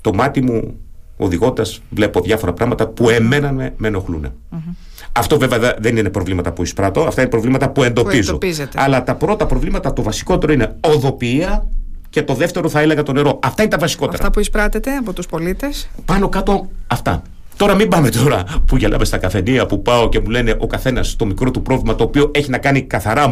Το 0.00 0.14
μάτι 0.14 0.40
μου 0.40 0.76
οδηγώντας, 1.16 1.80
βλέπω 1.90 2.20
διάφορα 2.20 2.52
πράγματα 2.52 2.86
που 2.86 3.10
εμένα 3.10 3.52
με, 3.52 3.74
με 3.76 3.88
ενοχλουν 3.88 4.32
Αυτό 5.12 5.38
βέβαια 5.38 5.76
δεν 5.78 5.96
είναι 5.96 6.10
προβλήματα 6.10 6.52
που 6.52 6.62
εισπράττω, 6.62 7.00
αυτά 7.00 7.20
είναι 7.20 7.30
προβλήματα 7.30 7.70
που 7.70 7.82
εντοπίζω. 7.82 8.38
Αλλά 8.74 9.02
τα 9.02 9.14
πρώτα 9.14 9.46
προβλήματα, 9.46 9.92
το 9.92 10.02
βασικότερο 10.02 10.52
είναι 10.52 10.76
οδοποιία 10.80 11.68
και 12.10 12.22
το 12.22 12.34
δεύτερο 12.34 12.68
θα 12.68 12.80
έλεγα 12.80 13.02
το 13.02 13.12
νερό. 13.12 13.38
Αυτά 13.42 13.62
είναι 13.62 13.70
τα 13.70 13.78
βασικότερα. 13.78 14.16
Αυτά 14.16 14.30
που 14.30 14.40
εισπράττετε 14.40 14.96
από 14.96 15.12
τους 15.12 15.26
πολίτες. 15.26 15.88
Πάνω 16.04 16.28
κάτω 16.28 16.68
αυτά. 16.86 17.22
Τώρα 17.56 17.74
μην 17.74 17.88
πάμε 17.88 18.10
τώρα 18.10 18.44
που 18.66 18.76
γελάμε 18.76 19.04
στα 19.04 19.18
καφενεία 19.18 19.66
που 19.66 19.82
πάω 19.82 20.08
και 20.08 20.20
μου 20.20 20.28
λένε 20.28 20.54
ο 20.58 20.66
καθένας 20.66 21.16
το 21.16 21.26
μικρό 21.26 21.50
του 21.50 21.62
πρόβλημα 21.62 21.94
το 21.94 22.04
οποίο 22.04 22.30
έχει 22.34 22.50
να 22.50 22.58
κάνει 22.58 22.82
καθαρά 22.82 23.28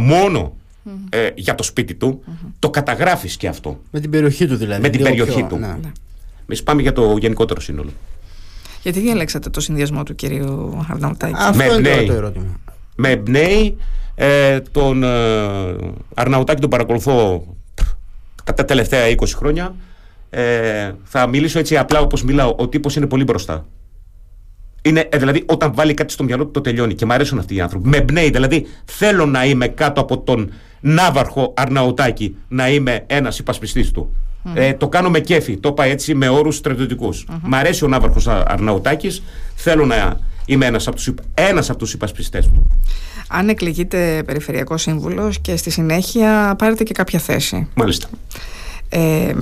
ε, 1.08 1.28
για 1.34 1.54
το 1.54 1.62
σπίτι 1.62 1.94
του. 1.94 2.24
Το 2.58 2.70
καταγράφεις 2.70 3.36
και 3.36 3.48
αυτό. 3.48 3.80
Με 3.90 4.00
την 4.00 4.10
περιοχή 4.10 4.46
του 4.46 4.56
δηλαδή. 4.56 4.82
Με 4.82 4.88
την 4.88 5.02
περιοχή 5.02 5.42
του. 5.42 5.56
Ναι. 5.56 5.66
ναι. 5.66 5.92
Εμεί 6.48 6.62
πάμε 6.64 6.82
για 6.82 6.92
το 6.92 7.16
γενικότερο 7.16 7.60
σύνολο. 7.60 7.90
Γιατί 8.82 9.00
διαλέξατε 9.00 9.50
το 9.50 9.60
συνδυασμό 9.60 10.02
του 10.02 10.14
κυρίου 10.14 10.86
Αρναουτάκη; 10.90 11.34
Αυτό 11.36 11.56
με 11.56 11.64
είναι 11.64 12.02
το 12.02 12.12
ερώτημα. 12.12 12.60
Με 12.96 13.10
εμπνέει. 13.10 13.76
Ε, 14.18 14.60
τον 14.60 15.02
ε, 15.02 15.76
Αρναουτάκη 16.14 16.60
τον 16.60 16.70
παρακολουθώ 16.70 17.44
τα 18.54 18.64
τελευταία 18.64 19.14
20 19.16 19.24
χρόνια. 19.34 19.74
Ε, 20.30 20.92
θα 21.04 21.26
μιλήσω 21.26 21.58
έτσι 21.58 21.76
απλά 21.76 22.00
όπως 22.00 22.24
μιλάω. 22.24 22.54
Ο 22.58 22.68
τύπος 22.68 22.96
είναι 22.96 23.06
πολύ 23.06 23.24
μπροστά. 23.24 23.66
Είναι, 24.86 25.08
ε, 25.10 25.18
δηλαδή, 25.18 25.42
όταν 25.46 25.72
βάλει 25.74 25.94
κάτι 25.94 26.12
στο 26.12 26.24
μυαλό 26.24 26.44
του, 26.44 26.50
το 26.50 26.60
τελειώνει. 26.60 26.94
Και 26.94 27.06
μου 27.06 27.12
αρέσουν 27.12 27.38
αυτοί 27.38 27.54
οι 27.54 27.60
άνθρωποι. 27.60 27.88
Με 27.88 27.96
εμπνέει. 27.96 28.30
Δηλαδή, 28.30 28.66
θέλω 28.84 29.26
να 29.26 29.44
είμαι 29.44 29.68
κάτω 29.68 30.00
από 30.00 30.18
τον 30.18 30.52
Ναύαρχο 30.80 31.54
Αρναουτάκη, 31.56 32.36
να 32.48 32.70
είμαι 32.70 33.04
ένας 33.06 33.38
υπασπιστής 33.38 33.90
του. 33.90 34.14
Ε, 34.54 34.74
το 34.74 34.88
κάνω 34.88 35.10
με 35.10 35.20
κέφι. 35.20 35.56
Το 35.56 35.68
είπα 35.68 35.84
έτσι 35.84 36.14
με 36.14 36.28
όρους 36.28 36.56
στρατιωτικούς. 36.56 37.26
Mm-hmm. 37.28 37.38
Μ' 37.42 37.54
αρέσει 37.54 37.84
ο 37.84 37.88
Ναύαρχος 37.88 38.26
Αρναουτάκης. 38.26 39.22
Θέλω 39.54 39.86
να 39.86 40.20
είμαι 40.44 40.66
ένας 40.66 40.86
από 40.86 40.96
τους 40.96 41.14
ένας 41.34 41.70
από 41.70 41.78
τους 41.78 41.92
υπασπιστές 41.92 42.46
του. 42.46 42.62
Αν 43.28 43.48
εκλεγείτε 43.48 44.22
περιφερειακός 44.26 44.82
σύμβουλος 44.82 45.40
και 45.40 45.56
στη 45.56 45.70
συνέχεια 45.70 46.54
πάρετε 46.58 46.82
και 46.82 46.92
κάποια 46.92 47.18
θέση. 47.18 47.68
Μάλιστα. 47.74 48.08
Ε, 48.88 49.34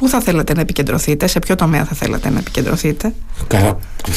Πού 0.00 0.08
θα 0.08 0.20
θέλατε 0.20 0.54
να 0.54 0.60
επικεντρωθείτε, 0.60 1.26
σε 1.26 1.38
ποιο 1.38 1.54
τομέα 1.54 1.84
θα 1.84 1.94
θέλατε 1.94 2.30
να 2.30 2.38
επικεντρωθείτε; 2.38 3.14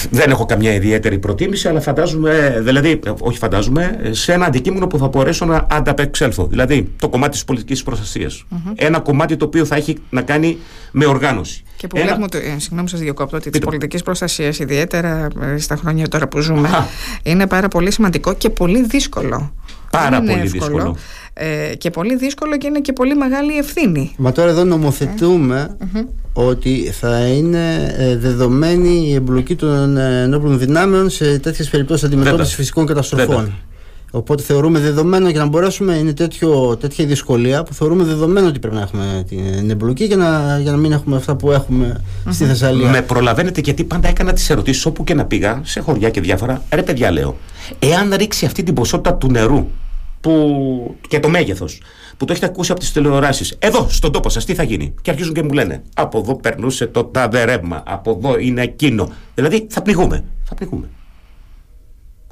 Δεν 0.09 0.29
έχω 0.29 0.45
καμιά 0.45 0.73
ιδιαίτερη 0.73 1.17
προτίμηση, 1.19 1.67
αλλά 1.67 1.81
φαντάζομαι, 1.81 2.61
δηλαδή, 2.63 2.99
όχι 3.19 3.37
φαντάζομαι, 3.37 4.09
σε 4.11 4.33
ένα 4.33 4.45
αντικείμενο 4.45 4.87
που 4.87 4.97
θα 4.97 5.07
μπορέσω 5.07 5.45
να 5.45 5.67
ανταπεξέλθω. 5.69 6.47
Δηλαδή, 6.47 6.91
το 6.99 7.09
κομμάτι 7.09 7.31
της 7.31 7.45
πολιτικής 7.45 7.83
Ένα 8.75 8.99
κομμάτι 8.99 9.37
το 9.37 9.45
οποίο 9.45 9.65
θα 9.65 9.75
έχει 9.75 9.97
να 10.09 10.21
κάνει 10.21 10.57
με 10.91 11.05
οργάνωση. 11.05 11.63
Και 11.77 11.87
που 11.87 11.97
ένα... 11.97 12.05
βλέπουμε, 12.05 12.25
ότι, 12.25 12.37
ε, 12.37 12.59
συγγνώμη 12.59 12.89
σας 12.89 12.99
διακόπτω, 12.99 13.37
ότι 13.37 13.49
της 13.49 13.59
πολιτικής 13.59 14.03
προστασίας, 14.03 14.59
ιδιαίτερα 14.59 15.27
ε, 15.41 15.57
στα 15.57 15.75
χρόνια 15.75 16.07
τώρα 16.07 16.27
που 16.27 16.39
ζούμε, 16.39 16.69
είναι 17.23 17.47
πάρα 17.47 17.67
πολύ 17.67 17.91
σημαντικό 17.91 18.33
και 18.33 18.49
πολύ 18.49 18.83
δύσκολο. 18.85 19.53
Πάρα 19.97 20.21
πολύ 20.21 20.47
δύσκολο 20.47 20.97
ε, 21.33 21.75
και 21.75 21.89
πολύ 21.89 22.15
δύσκολο 22.15 22.57
και 22.57 22.67
είναι 22.67 22.79
και 22.79 22.93
πολύ 22.93 23.15
μεγάλη 23.15 23.57
ευθύνη. 23.57 24.13
Μα 24.17 24.31
τώρα 24.31 24.49
εδώ 24.49 24.63
νομοθετούμε 24.63 25.77
ότι 26.33 26.91
θα 26.99 27.27
είναι 27.27 27.93
ε, 27.97 28.17
δεδομένη 28.17 29.07
η 29.07 29.13
εμπλοκή 29.13 29.55
των 29.55 29.97
ε, 29.97 30.21
ενόπλων 30.21 30.59
δυνάμεων 30.59 31.09
σε 31.09 31.39
τέτοιες 31.39 31.69
περιπτώσεις 31.69 32.03
αντιμετώπισης 32.03 32.55
φυσικών 32.55 32.85
καταστροφών. 32.85 33.53
Οπότε 34.15 34.43
θεωρούμε 34.43 34.79
δεδομένο 34.79 35.29
για 35.29 35.39
να 35.39 35.45
μπορέσουμε, 35.45 35.93
είναι 35.93 36.13
τέτοιο, 36.13 36.77
τέτοια 36.77 37.05
δυσκολία 37.05 37.63
που 37.63 37.73
θεωρούμε 37.73 38.03
δεδομένο 38.03 38.47
ότι 38.47 38.59
πρέπει 38.59 38.75
να 38.75 38.81
έχουμε 38.81 39.23
την 39.27 39.69
εμπλοκή 39.69 40.05
για 40.05 40.17
να, 40.17 40.59
για 40.61 40.71
να 40.71 40.77
μην 40.77 40.91
έχουμε 40.91 41.15
αυτά 41.15 41.35
που 41.35 41.51
εχουμε 41.51 42.03
στη 42.29 42.45
Θεσσαλία. 42.45 42.89
Με 42.89 43.01
προλαβαίνετε 43.01 43.61
γιατί 43.61 43.83
πάντα 43.83 44.07
έκανα 44.07 44.33
τις 44.33 44.49
ερωτήσεις 44.49 44.85
όπου 44.85 45.03
και 45.03 45.13
να 45.13 45.25
πήγα, 45.25 45.61
σε 45.63 45.79
χωριά 45.79 46.09
και 46.09 46.21
διάφορα. 46.21 46.61
Ρε 46.73 46.83
παιδιά, 46.83 47.11
λέω, 47.11 47.37
εάν 47.79 48.13
ρίξει 48.13 48.45
αυτή 48.45 48.63
την 48.63 48.73
ποσότητα 48.73 49.13
του 49.13 49.31
νερού 49.31 49.67
που, 50.23 50.95
και 51.07 51.19
το 51.19 51.29
μέγεθος 51.29 51.81
που 52.17 52.25
το 52.25 52.31
έχετε 52.31 52.47
ακούσει 52.47 52.71
από 52.71 52.79
τις 52.79 52.91
τηλεοράσεις, 52.91 53.55
εδώ 53.59 53.87
στον 53.89 54.11
τόπο 54.11 54.29
σας, 54.29 54.45
τι 54.45 54.55
θα 54.55 54.63
γίνει; 54.63 54.93
Και 55.01 55.11
αρχίζουν 55.11 55.33
και 55.33 55.43
μου 55.43 55.51
λένε, 55.51 55.81
Από 55.95 56.19
εδώ 56.19 56.35
περνούσε 56.35 56.87
το 56.87 57.03
τάδε 57.03 57.43
ρεύμα, 57.43 57.83
από 57.85 58.11
εδώ 58.11 58.37
είναι 58.37 58.61
εκείνο. 58.61 59.11
Δηλαδή 59.35 59.67
θα 59.69 59.81
πνιγούμε. 59.81 60.23
Θα 60.43 60.55
πνιγούμε. 60.55 60.89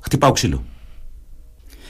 Χτυπάω 0.01 0.31
ξύλο. 0.31 0.63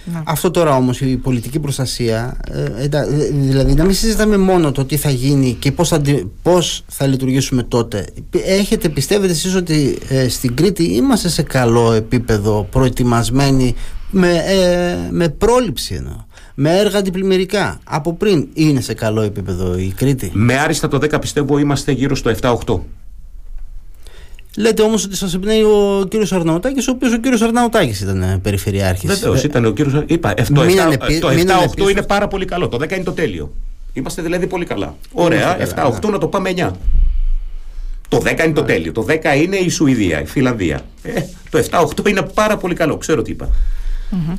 Ναι. 0.05 0.21
Αυτό 0.23 0.51
τώρα 0.51 0.75
όμως 0.75 1.01
η 1.01 1.17
πολιτική 1.17 1.59
προστασία 1.59 2.37
ε, 2.51 2.87
δηλαδή 3.31 3.73
να 3.73 3.83
μην 3.83 3.93
συζητάμε 3.93 4.37
μόνο 4.37 4.71
το 4.71 4.85
τι 4.85 4.97
θα 4.97 5.09
γίνει 5.09 5.53
και 5.59 5.71
πώς 5.71 5.87
θα, 5.87 6.01
πώς 6.41 6.83
θα 6.87 7.07
λειτουργήσουμε 7.07 7.63
τότε 7.63 8.05
έχετε 8.31 8.89
πιστεύετε 8.89 9.31
εσείς 9.31 9.55
ότι 9.55 9.97
ε, 10.09 10.29
στην 10.29 10.55
Κρήτη 10.55 10.83
είμαστε 10.83 11.29
σε 11.29 11.41
καλό 11.41 11.91
επίπεδο 11.91 12.67
προετοιμασμένοι 12.71 13.75
με, 14.11 14.43
ε, 14.47 15.11
με 15.11 15.29
πρόληψη 15.29 15.95
εννοώ 15.95 16.15
με 16.55 16.77
έργα 16.77 16.97
αντιπλημμυρικά 16.97 17.79
από 17.83 18.13
πριν 18.13 18.47
είναι 18.53 18.81
σε 18.81 18.93
καλό 18.93 19.21
επίπεδο 19.21 19.77
η 19.77 19.93
Κρήτη 19.95 20.31
με 20.33 20.57
άριστα 20.57 20.87
το 20.87 20.97
10 20.97 21.21
πιστεύω 21.21 21.57
είμαστε 21.57 21.91
γύρω 21.91 22.15
στο 22.15 22.31
7-8 22.41 22.79
Λέτε 24.57 24.81
όμως 24.81 25.05
ότι 25.05 25.15
σας 25.15 25.33
εμπνέει 25.33 25.61
ο 25.61 26.05
κύριος 26.09 26.31
Αρναουτάκης, 26.31 26.87
ο 26.87 26.91
οποίος 26.91 27.13
ο 27.13 27.17
κύριος 27.17 27.41
Αρναουτάκης 27.41 28.01
ήταν 28.01 28.21
ε, 28.21 28.39
περιφερειάρχης. 28.41 29.09
Βεβαίως, 29.09 29.43
ε, 29.43 29.47
ήταν 29.47 29.65
ο 29.65 29.71
κύριος. 29.71 30.03
Είπα, 30.05 30.33
το 30.33 31.29
7-8 31.29 31.89
είναι 31.89 32.01
πάρα 32.01 32.27
πολύ 32.27 32.45
καλό. 32.45 32.67
Το 32.67 32.77
10 32.77 32.91
είναι 32.95 33.03
το 33.03 33.11
τέλειο. 33.11 33.53
Είμαστε 33.93 34.21
δηλαδή 34.21 34.47
πολύ 34.47 34.65
καλά. 34.65 34.95
Ωραία, 35.11 35.57
7-8 36.01 36.09
να 36.09 36.17
το 36.17 36.27
πάμε 36.27 36.53
9. 36.55 36.71
Το 38.07 38.17
10 38.17 38.43
είναι 38.43 38.53
το 38.53 38.63
τέλειο. 38.63 38.91
Το 38.91 39.05
10 39.09 39.13
είναι 39.43 39.55
η 39.55 39.69
Σουηδία, 39.69 40.21
η 40.21 40.25
Φιλανδία. 40.25 40.81
Ε, 41.03 41.21
το 41.49 41.63
7-8 42.03 42.09
είναι 42.09 42.21
πάρα 42.21 42.57
πολύ 42.57 42.75
καλό. 42.75 42.97
Ξέρω 42.97 43.21
τι 43.21 43.31
είπα. 43.31 43.49
Mm-hmm. 44.11 44.37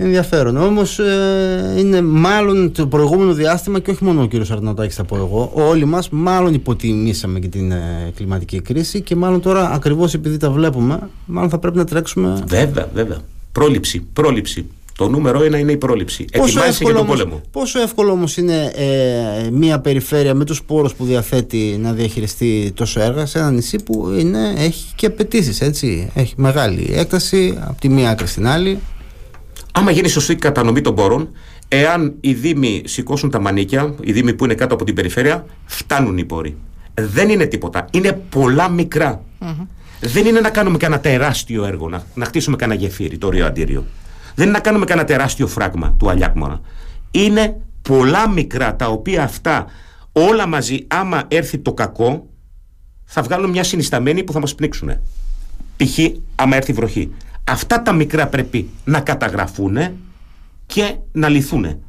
Ενδιαφέρον. 0.00 0.56
Όμως 0.56 0.98
ε, 0.98 1.74
είναι 1.76 2.02
μάλλον 2.02 2.72
το 2.72 2.86
προηγούμενο 2.86 3.32
διάστημα 3.32 3.78
και 3.78 3.90
όχι 3.90 4.04
μόνο 4.04 4.22
ο 4.22 4.26
κύριος 4.26 4.50
Αρναουτάκη, 4.50 4.92
θα 4.92 5.04
πω 5.04 5.16
εγώ. 5.16 5.50
Όλοι 5.54 5.84
μας 5.84 6.08
μάλλον 6.10 6.54
υποτιμήσαμε 6.54 7.38
και 7.38 7.48
την 7.48 7.72
ε, 7.72 8.12
κλιματική 8.16 8.60
κρίση 8.60 9.00
και 9.00 9.16
μάλλον 9.16 9.40
τώρα 9.40 9.70
ακριβώς 9.70 10.14
επειδή 10.14 10.36
τα 10.36 10.50
βλέπουμε, 10.50 11.08
μάλλον 11.26 11.50
θα 11.50 11.58
πρέπει 11.58 11.76
να 11.76 11.84
τρέξουμε. 11.84 12.42
Βέβαια, 12.46 12.88
βέβαια. 12.94 13.18
Πρόληψη. 13.52 14.06
Πρόληψη. 14.12 14.66
Το 14.98 15.08
νούμερο 15.08 15.42
ένα 15.42 15.58
είναι 15.58 15.72
η 15.72 15.76
πρόληψη. 15.76 16.24
Ετοιμάζεσαι 16.30 16.84
για 16.84 16.94
τον 16.94 17.06
πόλεμο. 17.06 17.40
Πόσο 17.50 17.80
εύκολο 17.80 18.12
όμως 18.12 18.36
είναι 18.36 18.72
ε, 18.74 19.50
μια 19.50 19.80
περιφέρεια 19.80 20.34
με 20.34 20.44
τους 20.44 20.62
πόρους 20.62 20.94
που 20.94 21.04
διαθέτει 21.04 21.78
να 21.80 21.92
διαχειριστεί 21.92 22.72
τόσο 22.74 23.00
έργα 23.00 23.26
σε 23.26 23.38
ένα 23.38 23.50
νησί 23.50 23.76
που 23.76 24.14
είναι, 24.18 24.54
έχει 24.56 24.92
και 24.94 25.06
απαιτήσεις, 25.06 25.60
έτσι. 25.60 26.10
Έχει 26.14 26.34
μεγάλη 26.36 26.90
έκταση 26.92 27.58
από 27.60 27.80
τη 27.80 27.88
μία 27.88 28.10
άκρη 28.10 28.26
στην 28.26 28.46
άλλη. 28.46 28.78
Άμα 29.72 29.90
γίνει 29.90 30.08
σωστή 30.08 30.36
κατανομή 30.36 30.80
των 30.80 30.94
πόρων, 30.94 31.30
εάν 31.68 32.14
οι 32.20 32.32
Δήμοι 32.32 32.82
σηκώσουν 32.86 33.30
τα 33.30 33.40
μανίκια, 33.40 33.94
οι 34.00 34.12
Δήμοι 34.12 34.34
που 34.34 34.44
είναι 34.44 34.54
κάτω 34.54 34.74
από 34.74 34.84
την 34.84 34.94
περιφέρεια, 34.94 35.46
φτάνουν 35.64 36.18
οι 36.18 36.24
πόροι. 36.24 36.56
Δεν 36.94 37.28
είναι 37.28 37.46
τίποτα. 37.46 37.84
Είναι 37.90 38.12
πολλά 38.28 38.74
Δεν 40.00 40.26
είναι 40.26 40.40
να 40.40 40.50
κάνουμε 40.50 40.76
κανένα 40.76 41.00
τεράστιο 41.00 41.64
έργο, 41.64 41.88
να, 41.88 42.02
να 42.14 42.24
χτίσουμε 42.24 42.56
κανένα 42.56 42.80
γεφύρι, 42.80 43.18
το 43.18 43.28
Ρίο 43.28 43.46
Αντίριο. 43.46 43.84
Δεν 44.38 44.46
είναι 44.46 44.56
να 44.56 44.62
κάνουμε 44.62 44.84
κανένα 44.84 45.06
τεράστιο 45.06 45.46
φράγμα 45.46 45.94
του 45.98 46.10
Αλιάκμονα. 46.10 46.60
Είναι 47.10 47.60
πολλά 47.82 48.28
μικρά 48.28 48.76
τα 48.76 48.86
οποία 48.86 49.22
αυτά 49.22 49.66
όλα 50.12 50.46
μαζί, 50.46 50.86
άμα 50.88 51.24
έρθει 51.28 51.58
το 51.58 51.74
κακό, 51.74 52.26
θα 53.04 53.22
βγάλουν 53.22 53.50
μια 53.50 53.64
συνισταμένη 53.64 54.24
που 54.24 54.32
θα 54.32 54.40
μας 54.40 54.54
πνίξουν. 54.54 54.90
Π.χ. 55.76 55.98
άμα 56.34 56.56
έρθει 56.56 56.72
βροχή. 56.72 57.14
Αυτά 57.44 57.82
τα 57.82 57.92
μικρά 57.92 58.26
πρέπει 58.26 58.70
να 58.84 59.00
καταγραφούν 59.00 59.78
και 60.66 60.96
να 61.12 61.28
λυθούν. 61.28 61.82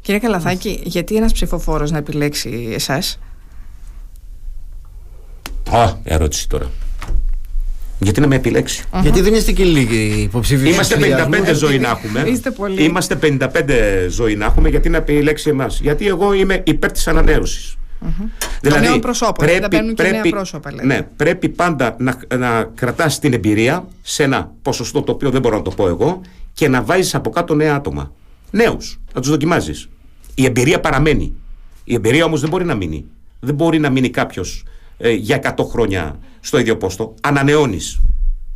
Κύριε 0.00 0.20
Καλαθάκη, 0.20 0.80
γιατί 0.84 1.16
ένας 1.16 1.32
ψηφοφόρος 1.32 1.90
να 1.90 1.98
επιλέξει 1.98 2.70
εσάς; 2.72 3.18
Α, 5.70 5.92
ερώτηση 6.02 6.48
τώρα. 6.48 6.70
Γιατί 8.02 8.20
να 8.20 8.26
με 8.26 8.34
επιλέξει. 8.34 8.84
Γιατί 9.02 9.20
δεν 9.20 9.34
είστε 9.34 9.52
και 9.52 9.64
λίγοι 9.64 10.22
υποψήφοι. 10.22 10.70
Είμαστε 10.70 10.96
55 11.50 11.54
ζωή 11.54 11.78
να 11.78 11.88
έχουμε. 11.88 12.30
Είστε 12.30 12.50
πολύ. 12.50 12.82
Είμαστε 12.82 13.18
55 13.22 13.48
ζωή 14.08 14.36
να 14.36 14.44
έχουμε. 14.44 14.68
Γιατί 14.68 14.88
να 14.88 14.96
επιλέξει 14.96 15.48
εμάς. 15.48 15.80
Γιατί 15.80 16.06
εγώ 16.06 16.32
είμαι 16.32 16.62
υπέρ 16.66 16.92
της 16.92 17.08
ανανέωσης. 17.08 17.74
Mm-hmm. 18.04 18.28
Δηλαδή, 18.60 18.86
νέο 18.86 18.98
προσώπο, 18.98 19.32
πρέπει, 19.32 19.66
δεν 19.70 19.94
και 19.94 20.02
νέα 20.02 20.22
πρόσωπα. 20.22 20.72
Λέτε. 20.72 20.86
Ναι, 20.86 21.02
πρέπει 21.16 21.48
πάντα 21.48 21.96
να, 21.98 22.18
να 22.38 22.70
κρατάς 22.74 23.18
την 23.18 23.32
εμπειρία 23.32 23.88
σε 24.02 24.22
ένα 24.22 24.52
ποσοστό 24.62 25.02
το 25.02 25.12
οποίο 25.12 25.30
δεν 25.30 25.40
μπορώ 25.40 25.56
να 25.56 25.62
το 25.62 25.70
πω 25.70 25.88
εγώ 25.88 26.20
και 26.52 26.68
να 26.68 26.82
βάζεις 26.82 27.14
από 27.14 27.30
κάτω 27.30 27.54
νέα 27.54 27.74
άτομα. 27.74 28.12
Νέους, 28.50 29.00
να 29.14 29.20
τους 29.20 29.30
δοκιμάζεις. 29.30 29.88
Η 30.34 30.44
εμπειρία 30.44 30.80
παραμένει. 30.80 31.32
Η 31.84 31.94
εμπειρία 31.94 32.24
όμως 32.24 32.40
δεν 32.40 32.50
μπορεί 32.50 32.64
να 32.64 32.74
μείνει. 32.74 33.04
Δεν 33.40 33.54
μπορεί 33.54 33.78
να 33.78 33.90
μείνει 33.90 34.10
κάποιος 34.10 34.64
ε, 35.00 35.10
για 35.10 35.54
100 35.56 35.64
χρόνια 35.70 36.18
στο 36.40 36.58
ίδιο 36.58 36.76
πόστο. 36.76 37.14
Ανανεώνεις 37.20 38.00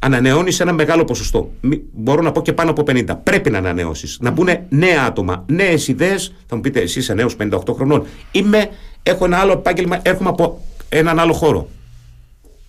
ανανεώνεις 0.04 0.60
ένα 0.60 0.72
μεγάλο 0.72 1.04
ποσοστό. 1.04 1.50
Μπορώ 1.92 2.22
να 2.22 2.32
πω 2.32 2.42
και 2.42 2.52
πάνω 2.52 2.70
από 2.70 2.82
50. 2.86 3.04
Πρέπει 3.22 3.50
να 3.50 3.58
ανανεώσεις. 3.58 4.18
Να 4.20 4.30
μπουν 4.30 4.48
νέα 4.68 5.04
άτομα, 5.06 5.44
νέες 5.46 5.88
ιδέες. 5.88 6.34
Θα 6.46 6.56
μου 6.56 6.60
πείτε, 6.60 6.80
εσύ 6.80 6.98
είσαι 6.98 7.14
νέος 7.14 7.36
58 7.36 7.74
χρονών. 7.74 8.06
Είμαι, 8.32 8.68
έχω 9.02 9.24
ένα 9.24 9.36
άλλο 9.38 9.52
επάγγελμα, 9.52 9.98
έρχομαι 10.02 10.28
από 10.28 10.60
έναν 10.88 11.18
άλλο 11.18 11.32
χώρο. 11.32 11.68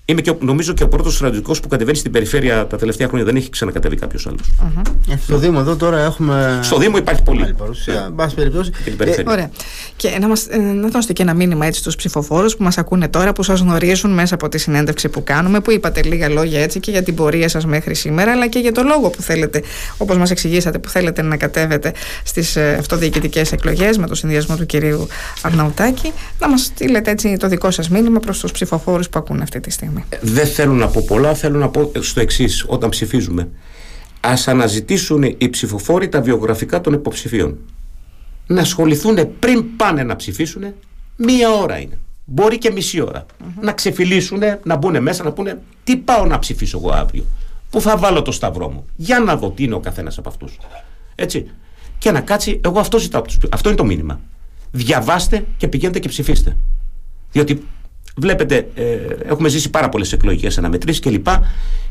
Είμαι 0.08 0.22
και, 0.22 0.34
νομίζω 0.40 0.74
και 0.74 0.84
ο 0.84 0.88
πρώτος 0.88 1.16
στρατιωτικός 1.16 1.60
που 1.60 1.68
κατεβαίνει 1.68 1.98
στην 1.98 2.12
περιφέρεια 2.12 2.68
τα 2.68 2.78
τελευταία 2.78 3.08
χρόνια. 3.08 3.26
Δεν 3.26 3.36
έχει 3.36 3.50
ξανακατεβεί 3.50 3.96
κάποιος 3.96 4.28
άλλος. 4.28 4.52
Mm-hmm. 4.62 5.14
Στο 5.24 5.38
Δήμο 5.38 5.58
εδώ 5.62 5.76
τώρα 5.76 6.00
έχουμε. 6.00 6.60
Στο 6.64 6.78
Δήμο 6.78 6.98
υπάρχει 6.98 7.24
πολύ. 7.24 7.54
παρουσία. 7.58 8.14
Ναι. 8.16 8.28
περιπτώσει. 8.28 8.72
Ε, 9.00 9.24
ωραία. 9.28 9.50
Και 9.96 10.18
να, 10.20 10.28
μας, 10.28 10.48
ε, 10.50 10.58
να 10.58 10.88
δώσετε 10.88 11.14
και 11.14 11.22
ένα 11.22 11.34
μήνυμα 11.34 11.66
έτσι 11.66 11.80
στους 11.80 11.96
ψηφοφόρους 11.96 12.56
που 12.56 12.64
μας 12.64 12.78
ακούνε 12.78 13.08
τώρα, 13.08 13.34
που 13.34 13.44
σας 13.44 13.60
γνωρίζουν 13.60 14.12
μέσα 14.12 14.36
από 14.36 14.50
τη 14.50 14.58
συνέντευξη 14.58 15.10
που 15.10 15.24
κάνουμε, 15.24 15.60
που 15.60 15.72
είπατε 15.72 16.04
λίγα 16.04 16.30
λόγια 16.30 16.62
έτσι 16.62 16.80
και 16.80 16.92
για 16.92 17.04
την 17.04 17.16
πορεία 17.16 17.50
σας 17.50 17.66
μέχρι 17.66 17.96
σήμερα, 17.96 18.32
αλλά 18.32 18.48
και 18.48 18.60
για 18.60 18.72
το 18.72 18.84
λόγο 18.84 19.10
που 19.10 19.22
θέλετε, 19.22 19.64
όπως 19.98 20.18
μας 20.18 20.32
εξηγήσατε, 20.32 20.80
που 20.80 20.90
θέλετε 20.90 21.22
να 21.22 21.38
κατέβετε 21.38 21.94
στις 22.24 22.56
ε, 22.56 22.76
αυτοδιοικητικές 22.80 23.52
εκλογές 23.52 23.98
με 23.98 24.08
το 24.08 24.16
συνδυασμό 24.16 24.56
του 24.56 24.66
κυρίου 24.66 25.08
Αρναουτάκη. 25.42 26.12
Να 26.40 26.50
μας 26.50 26.62
στείλετε 26.62 27.12
έτσι 27.12 27.38
το 27.38 27.48
δικό 27.48 27.72
σας 27.72 27.90
μήνυμα 27.90 28.20
προς 28.20 28.40
τους 28.40 28.52
ψηφοφόρους 28.52 29.10
που 29.10 29.20
ακούνε 29.20 29.44
αυτή 29.44 29.60
τη 29.60 29.72
στιγμή. 29.72 29.95
Δεν 30.22 30.48
θέλω 30.48 30.74
να 30.74 30.88
πω 30.88 31.04
πολλά, 31.08 31.34
θέλω 31.34 31.60
να 31.60 31.70
πω 31.70 31.92
στο 32.00 32.20
εξής 32.20 32.66
όταν 32.68 32.90
ψηφίζουμε. 32.90 33.50
Α 34.20 34.34
αναζητήσουν 34.46 35.24
οι 35.24 35.50
ψηφοφόροι 35.50 36.10
τα 36.10 36.22
βιογραφικά 36.22 36.82
των 36.82 36.94
υποψηφίων. 36.94 37.58
Να 38.48 38.62
ασχοληθούν 38.62 39.40
πριν 39.40 39.75
πάνε 39.75 40.04
να 40.04 40.16
ψηφίσουν, 40.16 40.64
μία 41.16 41.50
ώρα 41.50 41.78
είναι. 41.78 42.00
Μπορεί 42.25 42.58
και 42.58 42.72
μισή 42.72 43.04
Να 43.62 43.72
ξεφυλίσουν, 43.72 44.42
να 44.64 44.75
μπουν 44.75 45.02
μέσα, 45.02 45.24
να 45.24 45.32
πούνε 45.32 45.62
τι 45.84 45.98
πάω 45.98 46.25
να 46.25 46.40
ψηφίσω 46.40 46.78
εγώ 46.78 46.92
αύριο; 46.94 47.25
Πού 47.70 47.82
θα 47.82 47.98
βάλω 47.98 48.22
το 48.22 48.32
σταυρό 48.32 48.70
μου; 48.70 48.86
Για 48.96 49.20
να 49.20 49.38
δω 49.38 49.50
τι 49.50 49.64
είναι 49.64 49.75
ο 49.75 49.80
καθένας 49.80 50.18
από 50.18 50.30
αυτούς. 50.30 50.58
Έτσι. 51.16 51.50
Και 51.98 52.12
να 52.12 52.22
κάτσει, 52.22 52.62
εγώ 52.64 52.80
αυτό 52.80 53.00
ζητάω. 53.00 53.22
Αυτό 53.52 53.70
είναι 53.70 53.78
το 53.78 53.86
μήνυμα. 53.86 54.20
Διαβάστε 54.72 55.46
και 55.58 55.68
πηγαίνετε 55.68 56.00
και 56.00 56.08
ψηφίστε. 56.08 56.58
Διότι 57.32 57.68
Βλέπετε, 58.18 58.68
ε, 58.76 58.84
έχουμε 59.26 59.50
ζήσει 59.50 59.70
πάρα 59.70 59.90
πολλές 59.90 60.14
εκλογικέ 60.14 60.48
αναμετρήσεις 60.58 61.00
κλπ. 61.00 61.28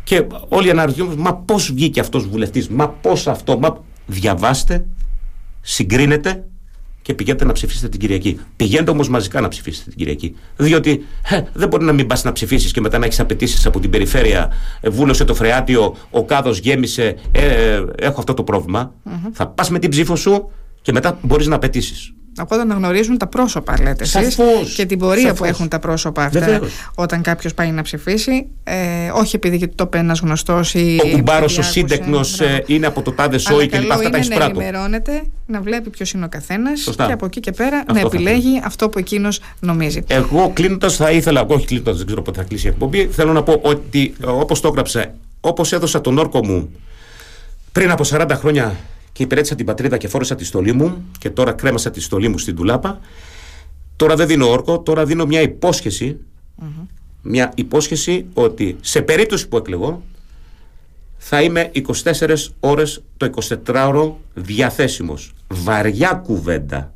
Και, 0.04 0.20
και 0.20 0.26
όλοι 0.48 0.70
αναρωτιόμαστε, 0.70 1.20
μα 1.20 1.34
πώς 1.34 1.72
βγήκε 1.72 2.00
αυτός 2.00 2.28
βουλευτής, 2.28 2.68
μα 2.68 2.88
πώς 2.88 3.26
αυτό. 3.26 3.58
Μα... 3.58 3.82
Διαβάστε, 4.06 4.86
συγκρίνετε 5.60 6.44
και 7.02 7.14
πηγαίνετε 7.14 7.44
να 7.44 7.52
ψηφίσετε 7.52 7.88
την 7.88 8.00
Κυριακή. 8.00 8.40
Πηγαίνετε 8.56 8.90
όμως 8.90 9.08
μαζικά 9.08 9.40
να 9.40 9.48
ψηφίσετε 9.48 9.90
την 9.90 9.98
Κυριακή. 9.98 10.36
Διότι 10.56 11.04
ε, 11.30 11.42
δεν 11.52 11.68
μπορεί 11.68 11.84
να 11.84 11.92
μην 11.92 12.06
πας 12.06 12.24
να 12.24 12.32
ψηφίσεις 12.32 12.72
και 12.72 12.80
μετά 12.80 12.98
να 12.98 13.04
έχεις 13.04 13.20
απαιτήσεις 13.20 13.66
από 13.66 13.80
την 13.80 13.90
περιφέρεια. 13.90 14.52
Ε, 14.80 14.88
βούλωσε 14.88 15.24
το 15.24 15.34
φρεάτιο, 15.34 15.96
ο 16.10 16.24
κάδος 16.24 16.58
γέμισε, 16.58 17.16
ε, 17.32 17.82
έχω 17.96 18.18
αυτό 18.18 18.34
το 18.34 18.42
πρόβλημα. 18.42 18.92
Mm-hmm. 19.04 19.30
Θα 19.32 19.46
πας 19.46 19.70
με 19.70 19.78
την 19.78 19.90
ψήφο 19.90 20.16
σου 20.16 20.50
και 20.82 20.92
μετά 20.92 21.18
μπορείς 21.22 21.46
να 21.46 21.54
απαιτήσεις. 21.54 22.12
Οπότε 22.40 22.64
να 22.64 22.74
γνωρίζουν 22.74 23.18
τα 23.18 23.26
πρόσωπα, 23.26 23.76
λέτε 23.82 24.02
εσείς. 24.02 24.38
Και 24.74 24.84
την 24.84 24.98
πορεία 24.98 25.34
που 25.34 25.44
έχουν 25.44 25.68
τα 25.68 25.78
πρόσωπα 25.78 26.24
αυτά 26.24 26.60
όταν 26.94 27.22
κάποιος 27.22 27.54
πάει 27.54 27.70
να 27.70 27.82
ψηφίσει. 27.82 28.46
Ε, 28.64 28.74
όχι 29.14 29.36
επειδή 29.36 29.68
το 29.68 29.84
είπε 29.86 29.98
ένα 29.98 30.16
γνωστός 30.22 30.74
ή. 30.74 31.00
Ο 31.04 31.08
κουμπάρος, 31.08 31.58
ο 31.58 31.62
σύντεκνος 31.62 32.40
ε, 32.40 32.62
είναι 32.66 32.86
από 32.86 33.02
το 33.02 33.12
τάδε 33.12 33.38
σόι 33.38 33.68
και 33.68 33.78
λοιπά. 33.78 33.94
Αυτά 33.94 34.10
τα 34.10 34.18
Να 34.18 34.44
ενημερώνεται, 34.44 35.22
να 35.46 35.60
βλέπει 35.60 35.90
ποιος 35.90 36.12
είναι 36.12 36.24
ο 36.24 36.28
καθένας 36.28 36.90
και 36.96 37.12
από 37.12 37.26
εκεί 37.26 37.40
και 37.40 37.50
πέρα 37.50 37.76
αυτό 37.76 37.92
να 37.92 38.00
επιλέγει 38.00 38.60
αυτό 38.64 38.88
που 38.88 38.98
εκείνος 38.98 39.40
νομίζει. 39.60 40.02
Εγώ 40.06 40.50
κλείνοντας 40.54 40.96
θα 40.96 41.10
ήθελα, 41.10 41.44
όχι 41.46 41.66
κλείνοντας, 41.66 41.96
δεν 41.96 42.06
ξέρω 42.06 42.22
πότε 42.22 42.40
θα 42.40 42.46
κλείσει 42.46 42.66
η 42.66 42.68
εκπομπή, 42.68 43.06
θέλω 43.12 43.32
να 43.32 43.42
πω 43.42 43.58
ότι 43.62 44.14
όπως 44.24 44.60
το 44.60 44.68
έγραψα, 44.68 45.14
όπως 45.40 45.72
έδωσα 45.72 46.00
τον 46.00 46.18
όρκο 46.18 46.44
μου 46.44 46.70
Πριν 47.74 47.90
από 47.90 48.04
40 48.06 48.30
χρόνια 48.30 48.76
και 49.14 49.22
υπηρέτησα 49.22 49.54
την 49.54 49.66
πατρίδα 49.66 49.96
και 49.96 50.08
φόρεσα 50.08 50.34
τη 50.34 50.44
στολή 50.44 50.72
μου 50.72 51.04
και 51.18 51.30
τώρα 51.30 51.52
κρέμασα 51.52 51.90
τη 51.90 52.00
στολή 52.00 52.28
μου 52.28 52.38
στην 52.38 52.56
τουλάπα. 52.56 53.00
Τώρα 53.96 54.16
δεν 54.16 54.26
δίνω 54.26 54.50
όρκο, 54.50 54.80
τώρα 54.80 55.04
δίνω 55.04 55.26
μια 55.26 55.40
υπόσχεση. 55.40 56.16
Μια 57.22 57.52
υπόσχεση 57.56 58.26
ότι 58.34 58.76
σε 58.80 59.02
περίπτωση 59.02 59.48
που 59.48 59.56
εκλεγώ 59.56 60.02
θα 61.16 61.42
είμαι 61.42 61.70
24 62.04 62.36
ώρες 62.60 63.02
το 63.16 63.30
24ωρο 63.66 64.12
διαθέσιμος. 64.34 65.32
Βαριά 65.48 66.22
κουβέντα. 66.24 66.92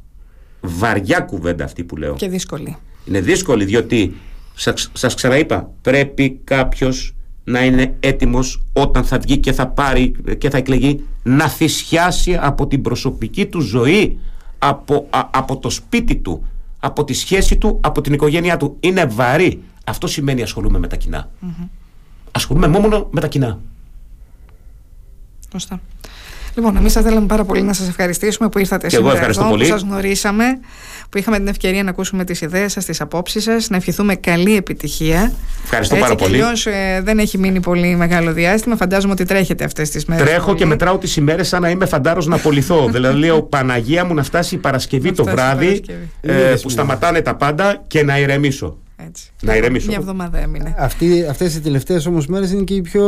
Βαριά 0.61 1.21
κουβέντα 1.21 1.65
αυτή 1.65 1.85
που 1.85 1.97
λέω. 1.97 2.15
Και 2.15 2.29
δύσκολη. 2.29 2.77
Είναι 3.05 3.21
δύσκολη 3.21 3.65
διότι 3.65 4.15
σας, 4.55 4.91
σας 4.93 5.15
ξαναείπα 5.15 5.71
πρέπει 5.83 6.41
κάποιος 6.45 7.15
να 7.45 7.65
είναι 7.65 7.95
έτοιμος 8.01 8.63
όταν 8.73 9.05
θα 9.05 9.19
βγει 9.19 9.39
και 9.39 9.53
θα 9.53 9.69
πάρει 9.69 10.15
και 10.39 10.51
θα 10.51 10.57
εκλεγεί 10.57 11.05
να 11.29 11.49
θυσιάσει 11.49 12.39
από 12.41 12.67
την 12.67 12.83
προσωπική 12.83 13.47
του 13.47 13.61
ζωή 13.61 14.19
από, 14.59 15.09
από 15.31 15.57
το 15.59 15.71
σπίτι 15.71 16.17
του 16.17 16.47
από 16.81 17.05
τη 17.05 17.13
σχέση 17.13 17.57
του, 17.57 17.79
από 17.83 18.01
την 18.01 18.13
οικογένειά 18.13 18.57
του 18.57 18.77
είναι 18.81 19.05
βαρύ 19.05 19.63
αυτό 19.85 20.07
σημαίνει 20.07 20.43
ασχολούμαι 20.43 20.79
με 20.79 20.87
τα 20.87 20.97
κοινά 20.97 21.31
mm-hmm. 21.43 21.69
ασχολούμαι 22.33 22.67
μόνο 22.67 23.09
με 23.11 23.21
τα 23.21 23.29
κοινά 23.29 23.59
Σωστά. 25.53 25.81
Λοιπόν, 26.55 26.77
εμείς 26.77 26.93
θα 26.93 27.03
θέλαμε 27.03 27.27
πάρα 27.27 27.45
πολύ 27.45 27.63
να 27.63 27.73
σας 27.73 27.89
ευχαριστήσουμε 27.89 28.49
που 28.49 28.59
ήρθατε 28.59 28.87
και 28.87 28.97
σήμερα 28.97 29.19
εγώ 29.19 29.29
εδώ, 29.29 29.49
πολύ. 29.49 29.63
που 29.63 29.71
σας 29.71 29.83
γνωρίσαμε, 29.83 30.45
που 31.11 31.19
είχαμε 31.19 31.37
την 31.37 31.47
ευκαιρία 31.47 31.83
να 31.83 31.91
ακούσουμε 31.91 32.25
τις 32.25 32.41
ιδέες 32.41 32.73
σας, 32.73 32.85
τις 32.85 33.00
απόψεις 33.00 33.43
σας, 33.43 33.69
να 33.71 33.77
ευχηθούμε 33.77 34.15
καλή 34.15 34.57
επιτυχία. 34.57 35.33
Ευχαριστώ 35.65 35.95
Έτσι, 35.95 36.07
πάρα 36.09 36.21
πολύ. 36.21 36.43
Αλλιώς 36.43 36.67
ε, 36.67 37.00
δεν 37.05 37.19
έχει 37.19 37.38
μείνει 37.38 37.61
πολύ 37.61 37.97
μεγάλο 37.97 38.33
διάστημα. 38.33 38.77
Φαντάζομαι 38.77 39.12
ότι 39.12 39.25
τρέχετε 39.25 39.65
αυτές 39.65 39.91
τις 39.91 40.05
μέρες. 40.05 40.27
Τρέχω 40.27 40.55
και 40.55 40.67
μετράω 40.67 40.99
τις 40.99 41.17
ημέρες 41.17 41.49
σαν 41.49 41.62
να 41.62 41.71
είμαι 41.71 41.87
φαντάρος 41.87 42.27
να 42.27 42.37
απολυθώ. 42.37 42.88
δηλαδή, 42.93 43.19
λέω 43.19 43.43
Παναγία 43.43 44.05
μου 44.05 44.15
να 44.15 44.23
φτάσει 44.23 44.55
η 44.55 44.59
Παρασκευή 44.59 45.09
Να 45.09 45.15
το 45.15 45.23
φτάσει 45.23 45.37
η 45.37 45.41
βράδυ, 45.41 45.67
Παρασκευή. 45.67 46.09
ε, 46.21 46.57
που 46.62 46.69
σταματάνε 46.69 47.21
τα 47.21 47.35
πάντα 47.35 47.85
και 47.87 48.03
να 48.03 48.19
ηρεμήσω. 48.19 48.77
Έτσι. 49.07 49.31
Να 49.43 49.57
ηρεμήσω. 49.57 49.87
Μια 49.88 49.97
εβδομάδα 50.00 50.38
έμεινε. 50.38 50.75
Αυτοί, 50.78 51.26
αυτές 51.31 51.55
οι 51.55 51.61
τελευταίες 51.61 52.07
όμως 52.07 52.26
μέρες 52.26 52.50
είναι 52.52 52.62
και 52.62 52.75
οι 52.75 52.81
πιο 52.81 53.05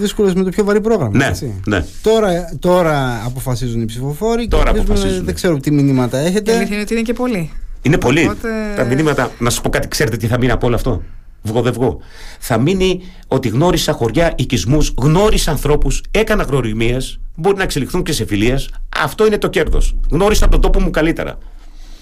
δύσκολες 0.00 0.34
με 0.34 0.42
το 0.42 0.50
πιο 0.50 0.64
βαρύ 0.64 0.80
πρόγραμμα. 0.80 1.16
Ναι, 1.16 1.26
έτσι. 1.26 1.60
ναι. 1.66 1.84
Τώρα, 2.02 2.54
τώρα 2.58 3.22
αποφασίζουν 3.24 3.80
οι 3.80 3.84
ψηφοφόροι 3.84 4.48
Τώρα 4.48 4.62
και 4.62 4.68
ελπίζουμε- 4.68 4.94
αποφασίζουν. 4.98 5.24
δεν 5.24 5.34
ξέρω 5.34 5.56
τι 5.56 5.70
μηνύματα 5.70 6.22
Η 6.22 6.26
έχετε. 6.26 6.52
αλήθεια 6.54 6.72
είναι 6.74 6.82
ότι 6.82 6.92
είναι 6.92 7.02
και 7.02 7.12
πολύ. 7.12 7.50
Είναι 7.82 7.98
πολύ. 7.98 8.22
Οπότε- 8.24 8.76
Τα 8.76 8.84
μηνύματα, 8.84 9.30
να 9.38 9.50
σας 9.50 9.60
πω 9.60 9.68
κάτι, 9.68 9.88
ξέρετε 9.88 10.16
τι 10.16 10.26
θα 10.26 10.38
μείνει 10.38 10.52
από 10.52 10.66
όλο 10.66 10.74
αυτό; 10.74 11.02
Βγω 11.42 11.62
δεν 11.62 11.72
βγω. 11.72 11.98
Θα 12.38 12.58
μείνει 12.58 13.00
ότι 13.28 13.48
γνώρισα 13.48 13.92
χωριά, 13.92 14.32
οικισμούς, 14.36 14.94
γνώρισα 14.98 15.50
ανθρώπους, 15.50 16.02
έκανα 16.10 16.42
γνωριμίε, 16.42 16.96
μπορεί 17.34 17.56
να 17.56 17.62
εξελιχθούν 17.62 18.02
και 18.02 18.12
σε 18.12 18.26
φιλίες. 18.26 18.70
Αυτό 19.02 19.26
είναι 19.26 19.38
το 19.38 19.48
κέρδος. 19.48 19.96
Γνώρισα 20.10 20.48
τον 20.48 20.60
τόπο 20.60 20.80
μου 20.80 20.90
καλύτερα. 20.90 21.38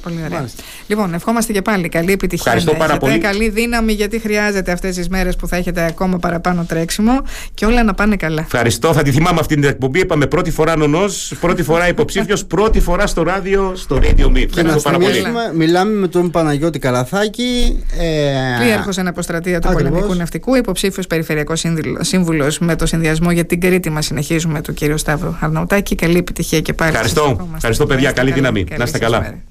Πολύ 0.02 0.16
ωραία. 0.24 0.38
Μάλιστα. 0.38 0.62
Λοιπόν, 0.86 1.14
ευχόμαστε 1.14 1.52
και 1.52 1.62
πάλι 1.62 1.88
καλή 1.88 2.12
επιτυχία. 2.12 2.52
Ευχαριστώ 2.52 2.72
να 2.72 2.78
πάρα 2.78 2.90
έχετε, 2.92 3.06
πολύ. 3.06 3.18
Καλή 3.18 3.48
δύναμη, 3.48 3.92
γιατί 3.92 4.18
χρειάζεται 4.18 4.72
αυτές 4.72 4.94
τις 4.94 5.08
μέρες 5.08 5.36
που 5.36 5.46
θα 5.46 5.56
έχετε 5.56 5.84
ακόμα 5.84 6.18
παραπάνω 6.18 6.64
τρέξιμο 6.68 7.12
και 7.54 7.66
όλα 7.66 7.82
να 7.82 7.94
πάνε 7.94 8.16
καλά. 8.16 8.42
Ευχαριστώ. 8.42 8.92
Θα 8.92 9.02
τη 9.02 9.10
θυμάμαι 9.10 9.40
αυτή 9.40 9.54
την 9.54 9.64
εκπομπή. 9.64 10.00
Είπαμε 10.00 10.26
πρώτη 10.26 10.50
φορά 10.50 10.76
νονός, 10.76 11.32
πρώτη 11.40 11.62
φορά 11.62 11.88
υποψήφιος, 11.88 12.44
πρώτη 12.44 12.80
φορά 12.80 13.06
στο 13.06 13.22
ράδιο, 13.22 13.72
στο 13.76 13.96
Radio 13.96 14.26
Me. 14.26 14.32
Και 14.32 14.62
να 14.62 14.68
Ευχαριστώ 14.72 14.80
πάρα 14.82 14.98
πολύ. 14.98 15.12
θυμίσουμε, 15.12 15.50
μιλάμε 15.54 15.90
με 15.92 16.08
τον 16.08 16.30
Παναγιώτη 16.30 16.78
Καλαθάκη. 16.78 17.78
Ε, 17.98 18.62
Πλήρχο 18.64 18.90
εν 18.96 19.06
αποστρατεία 19.06 19.60
του 19.60 19.68
Ακριβώς. 19.68 19.90
Πολεμικού 19.90 20.14
Ναυτικού, 20.18 20.54
υποψήφιος 20.54 21.06
Περιφερειακός 21.06 21.64
Σύμβουλος 22.00 22.58
με 22.58 22.76
το 22.76 22.86
συνδυασμό 22.86 23.30
για 23.30 23.44
την 23.44 23.60
Κρήτη 23.60 23.90
μας 23.90 24.06
συνεχίζουμε 24.06 24.60
του 24.60 24.74
κ. 24.74 24.98
Σταύρου 24.98 25.36
Αρναουτάκη. 25.40 25.94
Καλή 25.94 26.16
επιτυχία 26.18 26.60
και 26.60 26.72
πάλι. 26.72 26.90
Ευχαριστώ. 26.90 27.20
Σας 27.20 27.30
ευχόμαστε. 27.30 27.56
Ευχαριστώ, 27.56 27.86
παιδιά. 27.86 28.02
Να 28.02 28.08
είστε 28.08 28.20
Καλή 28.20 28.30
καλά. 28.30 28.50
δύναμη. 28.52 28.66
Να 28.78 28.84
είστε 28.84 28.98
σας 28.98 29.00
καλά. 29.00 29.20
μέρα. 29.20 29.42